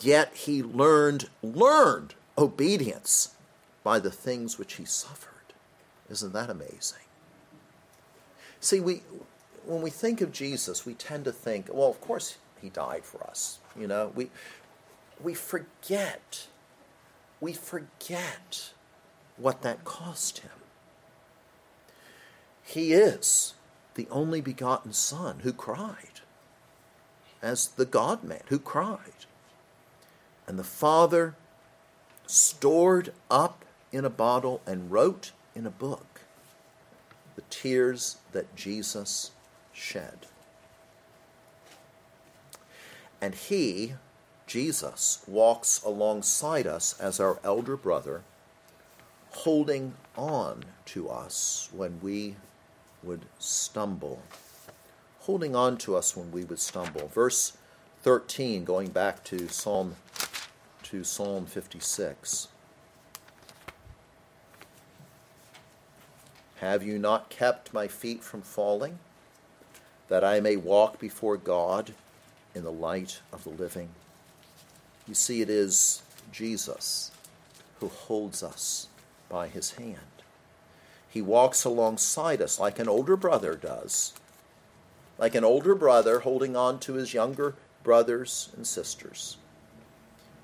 yet 0.00 0.34
he 0.34 0.62
learned, 0.62 1.28
learned 1.42 2.14
obedience 2.36 3.34
by 3.84 3.98
the 3.98 4.10
things 4.10 4.58
which 4.58 4.74
he 4.74 4.84
suffered. 4.84 5.28
Isn't 6.10 6.32
that 6.32 6.50
amazing? 6.50 7.01
See, 8.62 8.78
we 8.78 9.02
when 9.66 9.82
we 9.82 9.90
think 9.90 10.20
of 10.20 10.32
Jesus, 10.32 10.86
we 10.86 10.94
tend 10.94 11.24
to 11.24 11.32
think, 11.32 11.68
well, 11.70 11.90
of 11.90 12.00
course 12.00 12.38
he 12.60 12.68
died 12.68 13.04
for 13.04 13.22
us. 13.26 13.58
You 13.78 13.88
know, 13.88 14.12
we 14.14 14.30
we 15.20 15.34
forget 15.34 16.46
we 17.40 17.52
forget 17.52 18.70
what 19.36 19.62
that 19.62 19.84
cost 19.84 20.38
him. 20.38 20.50
He 22.62 22.92
is 22.92 23.54
the 23.94 24.06
only 24.10 24.40
begotten 24.40 24.92
Son 24.92 25.40
who 25.40 25.52
cried, 25.52 26.20
as 27.42 27.66
the 27.66 27.84
God 27.84 28.22
man 28.22 28.42
who 28.46 28.60
cried. 28.60 29.26
And 30.46 30.56
the 30.56 30.64
Father 30.64 31.34
stored 32.26 33.12
up 33.28 33.64
in 33.90 34.04
a 34.04 34.10
bottle 34.10 34.60
and 34.64 34.92
wrote 34.92 35.32
in 35.54 35.66
a 35.66 35.70
book 35.70 36.11
the 37.36 37.42
tears 37.50 38.18
that 38.32 38.54
Jesus 38.56 39.30
shed. 39.72 40.26
And 43.20 43.34
he 43.34 43.94
Jesus 44.52 45.22
walks 45.26 45.82
alongside 45.82 46.66
us 46.66 46.98
as 47.00 47.18
our 47.18 47.38
elder 47.42 47.74
brother, 47.74 48.22
holding 49.30 49.94
on 50.14 50.64
to 50.84 51.08
us 51.08 51.70
when 51.72 51.98
we 52.02 52.36
would 53.02 53.24
stumble. 53.38 54.22
Holding 55.20 55.56
on 55.56 55.78
to 55.78 55.96
us 55.96 56.14
when 56.14 56.30
we 56.32 56.44
would 56.44 56.60
stumble. 56.60 57.08
Verse 57.08 57.56
13, 58.02 58.64
going 58.64 58.90
back 58.90 59.24
to 59.24 59.48
Psalm 59.48 59.96
to 60.82 61.02
Psalm 61.02 61.46
56. 61.46 62.48
Have 66.62 66.84
you 66.84 66.96
not 66.96 67.28
kept 67.28 67.74
my 67.74 67.88
feet 67.88 68.22
from 68.22 68.40
falling, 68.40 69.00
that 70.06 70.22
I 70.22 70.38
may 70.38 70.54
walk 70.54 71.00
before 71.00 71.36
God 71.36 71.92
in 72.54 72.62
the 72.62 72.70
light 72.70 73.20
of 73.32 73.42
the 73.42 73.50
living? 73.50 73.88
You 75.08 75.14
see, 75.14 75.42
it 75.42 75.50
is 75.50 76.02
Jesus 76.30 77.10
who 77.80 77.88
holds 77.88 78.44
us 78.44 78.86
by 79.28 79.48
his 79.48 79.72
hand. 79.72 80.22
He 81.10 81.20
walks 81.20 81.64
alongside 81.64 82.40
us 82.40 82.60
like 82.60 82.78
an 82.78 82.88
older 82.88 83.16
brother 83.16 83.56
does, 83.56 84.12
like 85.18 85.34
an 85.34 85.42
older 85.42 85.74
brother 85.74 86.20
holding 86.20 86.54
on 86.54 86.78
to 86.78 86.92
his 86.92 87.12
younger 87.12 87.56
brothers 87.82 88.50
and 88.56 88.64
sisters. 88.64 89.36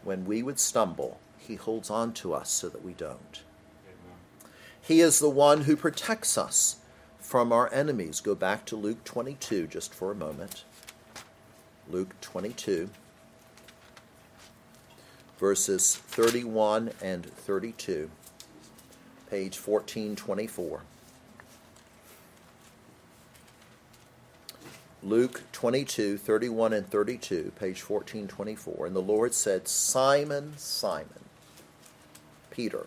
When 0.02 0.26
we 0.26 0.42
would 0.42 0.58
stumble, 0.58 1.20
he 1.38 1.54
holds 1.54 1.90
on 1.90 2.12
to 2.14 2.34
us 2.34 2.50
so 2.50 2.68
that 2.70 2.84
we 2.84 2.94
don't. 2.94 3.42
He 4.88 5.00
is 5.00 5.18
the 5.18 5.28
one 5.28 5.62
who 5.62 5.76
protects 5.76 6.38
us 6.38 6.76
from 7.20 7.52
our 7.52 7.70
enemies. 7.74 8.20
Go 8.20 8.34
back 8.34 8.64
to 8.64 8.74
Luke 8.74 9.04
22 9.04 9.66
just 9.66 9.92
for 9.94 10.10
a 10.10 10.14
moment. 10.14 10.64
Luke 11.90 12.18
22 12.22 12.88
verses 15.38 15.94
31 15.94 16.90
and 17.02 17.24
32, 17.24 18.10
page 19.30 19.56
1424. 19.56 20.80
Luke 25.02 25.42
22, 25.52 26.16
31 26.18 26.72
and 26.72 26.90
32, 26.90 27.52
page 27.56 27.88
1424. 27.88 28.86
And 28.86 28.96
the 28.96 29.00
Lord 29.00 29.34
said, 29.34 29.68
Simon, 29.68 30.54
Simon, 30.56 31.24
Peter, 32.50 32.86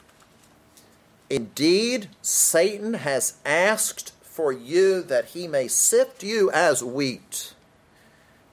indeed 1.32 2.10
Satan 2.22 2.96
has 2.96 3.38
asked 3.46 4.12
for 4.22 4.52
you 4.52 5.02
that 5.04 5.28
he 5.28 5.48
may 5.48 5.68
sift 5.68 6.24
you 6.24 6.52
as 6.52 6.84
wheat, 6.84 7.54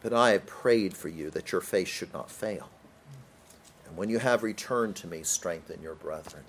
but 0.01 0.13
I 0.13 0.31
have 0.31 0.47
prayed 0.47 0.97
for 0.97 1.09
you 1.09 1.29
that 1.31 1.51
your 1.51 1.61
faith 1.61 1.89
should 1.89 2.13
not 2.13 2.31
fail. 2.31 2.69
And 3.87 3.97
when 3.97 4.09
you 4.09 4.21
have 4.21 4.45
returned 4.45 4.95
to 4.97 5.09
me, 5.09 5.25
strengthen 5.25 5.83
your 5.83 5.97
brethren. 5.97 6.45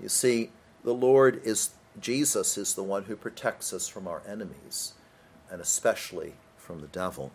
You 0.00 0.10
see, 0.10 0.50
the 0.84 0.92
Lord 0.92 1.40
is, 1.42 1.70
Jesus 1.98 2.58
is 2.58 2.74
the 2.74 2.82
one 2.82 3.04
who 3.04 3.16
protects 3.16 3.72
us 3.72 3.88
from 3.88 4.06
our 4.06 4.20
enemies, 4.28 4.92
and 5.50 5.60
especially 5.60 6.34
from 6.58 6.82
the 6.82 6.86
devil. 6.88 7.32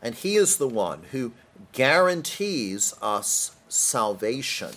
And 0.00 0.14
he 0.14 0.36
is 0.36 0.58
the 0.58 0.68
one 0.68 1.04
who 1.10 1.32
guarantees 1.72 2.94
us 3.02 3.56
salvation 3.68 4.74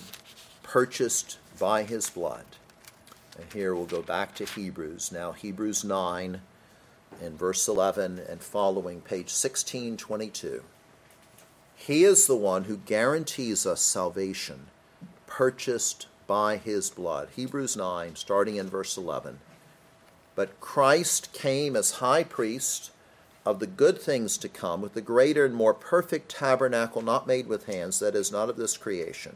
purchased 0.63 1.38
by 1.59 1.83
his 1.83 2.09
blood. 2.09 2.45
And 3.37 3.51
here 3.53 3.75
we'll 3.75 3.85
go 3.85 4.01
back 4.01 4.35
to 4.35 4.45
Hebrews. 4.45 5.11
Now, 5.11 5.31
Hebrews 5.33 5.83
9 5.83 6.41
in 7.21 7.37
verse 7.37 7.67
11 7.67 8.19
and 8.29 8.41
following, 8.41 9.01
page 9.01 9.31
1622. 9.31 10.63
He 11.75 12.03
is 12.03 12.27
the 12.27 12.35
one 12.35 12.65
who 12.65 12.77
guarantees 12.77 13.65
us 13.65 13.81
salvation, 13.81 14.67
purchased 15.27 16.07
by 16.27 16.57
his 16.57 16.89
blood. 16.89 17.29
Hebrews 17.35 17.77
9, 17.77 18.15
starting 18.15 18.57
in 18.57 18.69
verse 18.69 18.97
11. 18.97 19.39
But 20.35 20.59
Christ 20.59 21.33
came 21.33 21.75
as 21.75 21.91
high 21.91 22.23
priest 22.23 22.91
of 23.45 23.59
the 23.59 23.67
good 23.67 23.99
things 23.99 24.37
to 24.37 24.49
come 24.49 24.81
with 24.81 24.93
the 24.93 25.01
greater 25.01 25.45
and 25.45 25.55
more 25.55 25.73
perfect 25.73 26.29
tabernacle 26.29 27.01
not 27.01 27.25
made 27.25 27.47
with 27.47 27.65
hands, 27.65 27.99
that 27.99 28.15
is, 28.15 28.31
not 28.31 28.49
of 28.49 28.57
this 28.57 28.77
creation. 28.77 29.35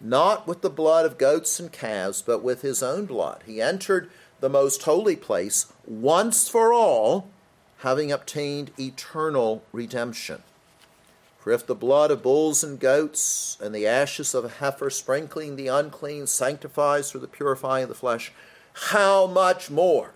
Not 0.00 0.46
with 0.46 0.60
the 0.62 0.70
blood 0.70 1.04
of 1.04 1.18
goats 1.18 1.58
and 1.58 1.72
calves, 1.72 2.22
but 2.22 2.42
with 2.42 2.62
his 2.62 2.82
own 2.82 3.06
blood. 3.06 3.42
He 3.46 3.60
entered 3.60 4.10
the 4.40 4.48
most 4.48 4.82
holy 4.82 5.16
place 5.16 5.72
once 5.86 6.48
for 6.48 6.72
all, 6.72 7.28
having 7.78 8.12
obtained 8.12 8.70
eternal 8.78 9.64
redemption. 9.72 10.42
For 11.38 11.52
if 11.52 11.66
the 11.66 11.74
blood 11.74 12.10
of 12.10 12.22
bulls 12.22 12.62
and 12.62 12.78
goats 12.78 13.56
and 13.60 13.74
the 13.74 13.86
ashes 13.86 14.34
of 14.34 14.44
a 14.44 14.48
heifer 14.48 14.90
sprinkling 14.90 15.56
the 15.56 15.68
unclean 15.68 16.26
sanctifies 16.26 17.10
for 17.10 17.18
the 17.18 17.26
purifying 17.26 17.84
of 17.84 17.88
the 17.88 17.94
flesh, 17.94 18.32
how 18.74 19.26
much 19.26 19.70
more 19.70 20.12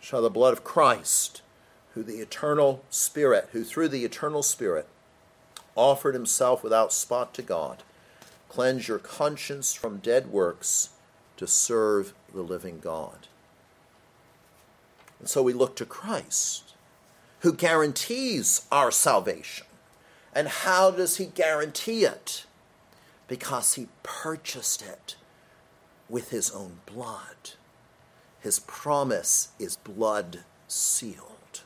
shall 0.00 0.22
the 0.22 0.30
blood 0.30 0.52
of 0.52 0.64
Christ, 0.64 1.42
who 1.94 2.02
the 2.02 2.18
eternal 2.18 2.84
Spirit, 2.90 3.48
who 3.52 3.64
through 3.64 3.88
the 3.88 4.04
eternal 4.04 4.42
Spirit 4.42 4.86
offered 5.74 6.14
himself 6.14 6.62
without 6.62 6.92
spot 6.92 7.32
to 7.34 7.42
God, 7.42 7.82
cleanse 8.54 8.86
your 8.86 9.00
conscience 9.00 9.74
from 9.74 9.98
dead 9.98 10.28
works 10.28 10.90
to 11.36 11.44
serve 11.44 12.14
the 12.32 12.40
living 12.40 12.78
God. 12.78 13.26
And 15.18 15.28
so 15.28 15.42
we 15.42 15.52
look 15.52 15.74
to 15.74 15.84
Christ, 15.84 16.74
who 17.40 17.52
guarantees 17.52 18.68
our 18.70 18.92
salvation 18.92 19.66
and 20.32 20.46
how 20.46 20.92
does 20.92 21.16
he 21.16 21.26
guarantee 21.26 22.04
it? 22.04 22.44
Because 23.26 23.74
he 23.74 23.88
purchased 24.04 24.82
it 24.82 25.16
with 26.08 26.30
his 26.30 26.52
own 26.52 26.78
blood. 26.86 27.54
His 28.38 28.60
promise 28.60 29.48
is 29.58 29.76
blood 29.76 30.44
sealed. 30.68 31.62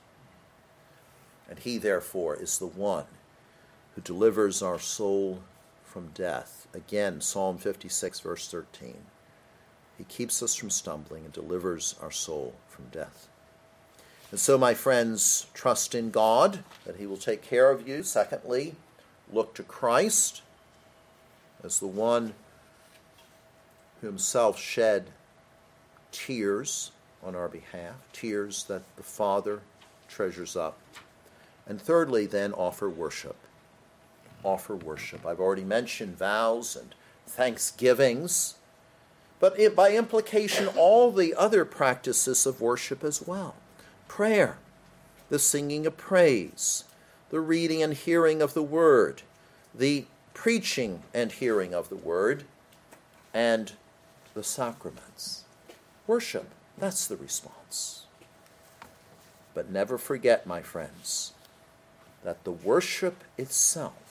And 1.50 1.58
he, 1.58 1.76
therefore, 1.76 2.34
is 2.36 2.58
the 2.58 2.66
one 2.66 3.06
who 3.94 4.00
delivers 4.00 4.62
our 4.62 4.78
soul 4.78 5.42
from 5.84 6.08
death. 6.14 6.57
Again, 6.74 7.20
Psalm 7.20 7.58
56, 7.58 8.20
verse 8.20 8.48
13. 8.48 8.94
He 9.96 10.04
keeps 10.04 10.42
us 10.42 10.54
from 10.54 10.70
stumbling 10.70 11.24
and 11.24 11.32
delivers 11.32 11.96
our 12.00 12.10
soul 12.10 12.54
from 12.68 12.86
death. 12.92 13.28
And 14.30 14.38
so, 14.38 14.58
my 14.58 14.74
friends, 14.74 15.46
trust 15.54 15.94
in 15.94 16.10
God 16.10 16.60
that 16.84 16.96
He 16.96 17.06
will 17.06 17.16
take 17.16 17.42
care 17.42 17.70
of 17.70 17.88
you. 17.88 18.02
Secondly, 18.02 18.76
look 19.32 19.54
to 19.54 19.62
Christ 19.62 20.42
as 21.64 21.80
the 21.80 21.86
one 21.86 22.34
who 24.00 24.06
Himself 24.06 24.58
shed 24.60 25.06
tears 26.12 26.92
on 27.24 27.34
our 27.34 27.48
behalf, 27.48 27.94
tears 28.12 28.64
that 28.64 28.82
the 28.96 29.02
Father 29.02 29.62
treasures 30.08 30.54
up. 30.54 30.78
And 31.66 31.80
thirdly, 31.80 32.26
then 32.26 32.52
offer 32.52 32.88
worship. 32.88 33.36
Offer 34.48 34.76
worship. 34.76 35.26
I've 35.26 35.40
already 35.40 35.62
mentioned 35.62 36.16
vows 36.16 36.74
and 36.74 36.94
thanksgivings, 37.26 38.54
but 39.38 39.60
it, 39.60 39.76
by 39.76 39.94
implication, 39.94 40.68
all 40.68 41.12
the 41.12 41.34
other 41.34 41.66
practices 41.66 42.46
of 42.46 42.58
worship 42.58 43.04
as 43.04 43.20
well 43.20 43.56
prayer, 44.08 44.56
the 45.28 45.38
singing 45.38 45.86
of 45.86 45.98
praise, 45.98 46.84
the 47.28 47.40
reading 47.40 47.82
and 47.82 47.92
hearing 47.92 48.40
of 48.40 48.54
the 48.54 48.62
word, 48.62 49.20
the 49.74 50.06
preaching 50.32 51.02
and 51.12 51.30
hearing 51.30 51.74
of 51.74 51.90
the 51.90 51.96
word, 51.96 52.44
and 53.34 53.72
the 54.32 54.42
sacraments. 54.42 55.44
Worship, 56.06 56.48
that's 56.78 57.06
the 57.06 57.16
response. 57.16 58.06
But 59.52 59.70
never 59.70 59.98
forget, 59.98 60.46
my 60.46 60.62
friends, 60.62 61.34
that 62.24 62.44
the 62.44 62.52
worship 62.52 63.22
itself 63.36 64.07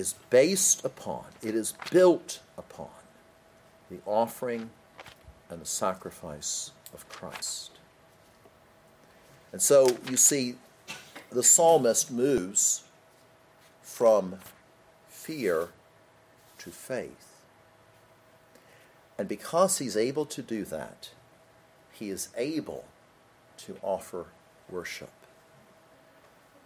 is 0.00 0.14
based 0.30 0.84
upon, 0.84 1.26
it 1.42 1.54
is 1.54 1.74
built 1.90 2.40
upon 2.56 2.88
the 3.90 3.98
offering 4.06 4.70
and 5.50 5.60
the 5.60 5.66
sacrifice 5.66 6.72
of 6.94 7.08
Christ. 7.08 7.72
And 9.52 9.60
so 9.60 9.98
you 10.08 10.16
see, 10.16 10.54
the 11.30 11.42
psalmist 11.42 12.10
moves 12.10 12.84
from 13.82 14.36
fear 15.08 15.68
to 16.58 16.70
faith. 16.70 17.42
And 19.18 19.28
because 19.28 19.78
he's 19.78 19.96
able 19.96 20.24
to 20.26 20.40
do 20.40 20.64
that, 20.64 21.10
he 21.92 22.08
is 22.08 22.30
able 22.36 22.86
to 23.58 23.76
offer 23.82 24.26
worship. 24.70 25.12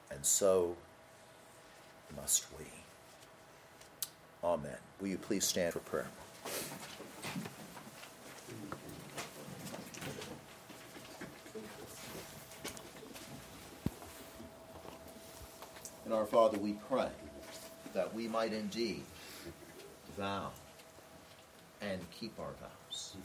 And 0.08 0.24
so 0.24 0.76
must 2.16 2.46
we. 2.56 2.83
Amen. 4.44 4.76
Will 5.00 5.08
you 5.08 5.16
please 5.16 5.46
stand 5.46 5.72
for 5.72 5.78
prayer? 5.80 6.06
And 16.04 16.12
our 16.12 16.26
Father, 16.26 16.58
we 16.58 16.74
pray 16.90 17.08
that 17.94 18.12
we 18.14 18.28
might 18.28 18.52
indeed 18.52 19.02
vow 20.18 20.50
and 21.80 21.98
keep 22.10 22.38
our 22.38 22.52
vows. 22.60 23.16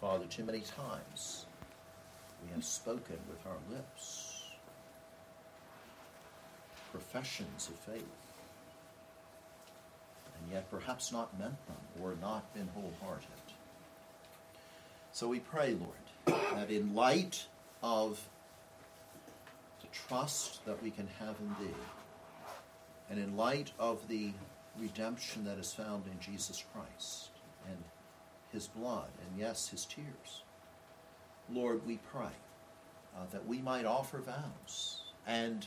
Father, 0.00 0.24
too 0.26 0.42
many 0.42 0.60
times 0.60 1.46
we 2.44 2.52
have 2.52 2.64
spoken 2.64 3.18
with 3.28 3.46
our 3.46 3.58
lips 3.72 4.32
professions 6.92 7.70
of 7.70 7.94
faith, 7.94 8.31
yet 10.52 10.70
perhaps 10.70 11.12
not 11.12 11.38
meant 11.38 11.66
them 11.66 11.76
or 12.02 12.14
not 12.20 12.52
been 12.54 12.68
wholehearted. 12.74 13.26
So 15.12 15.28
we 15.28 15.40
pray, 15.40 15.74
Lord, 15.74 16.38
that 16.54 16.70
in 16.70 16.94
light 16.94 17.46
of 17.82 18.20
the 19.80 19.88
trust 19.88 20.64
that 20.66 20.82
we 20.82 20.90
can 20.90 21.08
have 21.18 21.36
in 21.40 21.64
Thee, 21.64 21.74
and 23.10 23.18
in 23.18 23.36
light 23.36 23.72
of 23.78 24.08
the 24.08 24.32
redemption 24.78 25.44
that 25.44 25.58
is 25.58 25.72
found 25.72 26.04
in 26.06 26.18
Jesus 26.20 26.64
Christ 26.72 27.30
and 27.68 27.76
his 28.52 28.68
blood, 28.68 29.08
and 29.20 29.38
yes, 29.38 29.68
his 29.68 29.84
tears. 29.84 30.42
Lord, 31.50 31.86
we 31.86 31.98
pray 32.10 32.32
uh, 33.14 33.24
that 33.32 33.46
we 33.46 33.60
might 33.60 33.84
offer 33.84 34.18
vows 34.18 35.02
and 35.26 35.66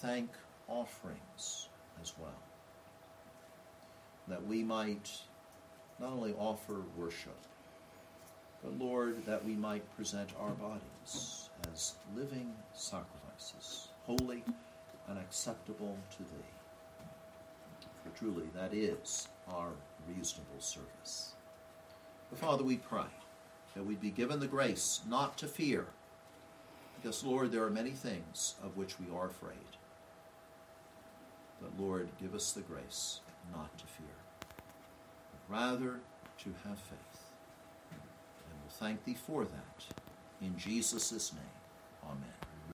thank 0.00 0.30
offerings 0.68 1.68
as 2.02 2.12
well. 2.18 2.49
That 4.30 4.46
we 4.46 4.62
might 4.62 5.10
not 5.98 6.12
only 6.12 6.34
offer 6.38 6.82
worship, 6.96 7.36
but 8.62 8.78
Lord, 8.78 9.26
that 9.26 9.44
we 9.44 9.54
might 9.54 9.96
present 9.96 10.30
our 10.40 10.52
bodies 10.52 11.50
as 11.72 11.94
living 12.16 12.52
sacrifices, 12.72 13.88
holy 14.04 14.44
and 15.08 15.18
acceptable 15.18 15.96
to 16.12 16.18
Thee. 16.18 17.88
For 18.04 18.16
truly, 18.16 18.48
that 18.54 18.72
is 18.72 19.26
our 19.48 19.70
reasonable 20.08 20.60
service. 20.60 21.32
But 22.30 22.38
Father, 22.38 22.62
we 22.62 22.76
pray 22.76 23.10
that 23.74 23.84
we 23.84 23.96
be 23.96 24.10
given 24.10 24.38
the 24.38 24.46
grace 24.46 25.00
not 25.08 25.36
to 25.38 25.48
fear, 25.48 25.86
because, 26.96 27.24
Lord, 27.24 27.50
there 27.50 27.64
are 27.64 27.70
many 27.70 27.90
things 27.90 28.54
of 28.62 28.76
which 28.76 29.00
we 29.00 29.06
are 29.12 29.26
afraid. 29.26 29.56
But, 31.60 31.78
Lord, 31.78 32.08
give 32.20 32.34
us 32.34 32.52
the 32.52 32.60
grace 32.60 33.20
not 33.52 33.76
to 33.78 33.84
fear, 33.86 34.16
but 34.48 35.54
rather 35.54 36.00
to 36.38 36.48
have 36.64 36.78
faith. 36.78 37.24
And 37.92 38.00
we'll 38.62 38.70
thank 38.70 39.04
Thee 39.04 39.14
for 39.14 39.44
that. 39.44 39.84
In 40.40 40.56
Jesus' 40.56 41.32
name, 41.32 41.42
amen. 42.04 42.39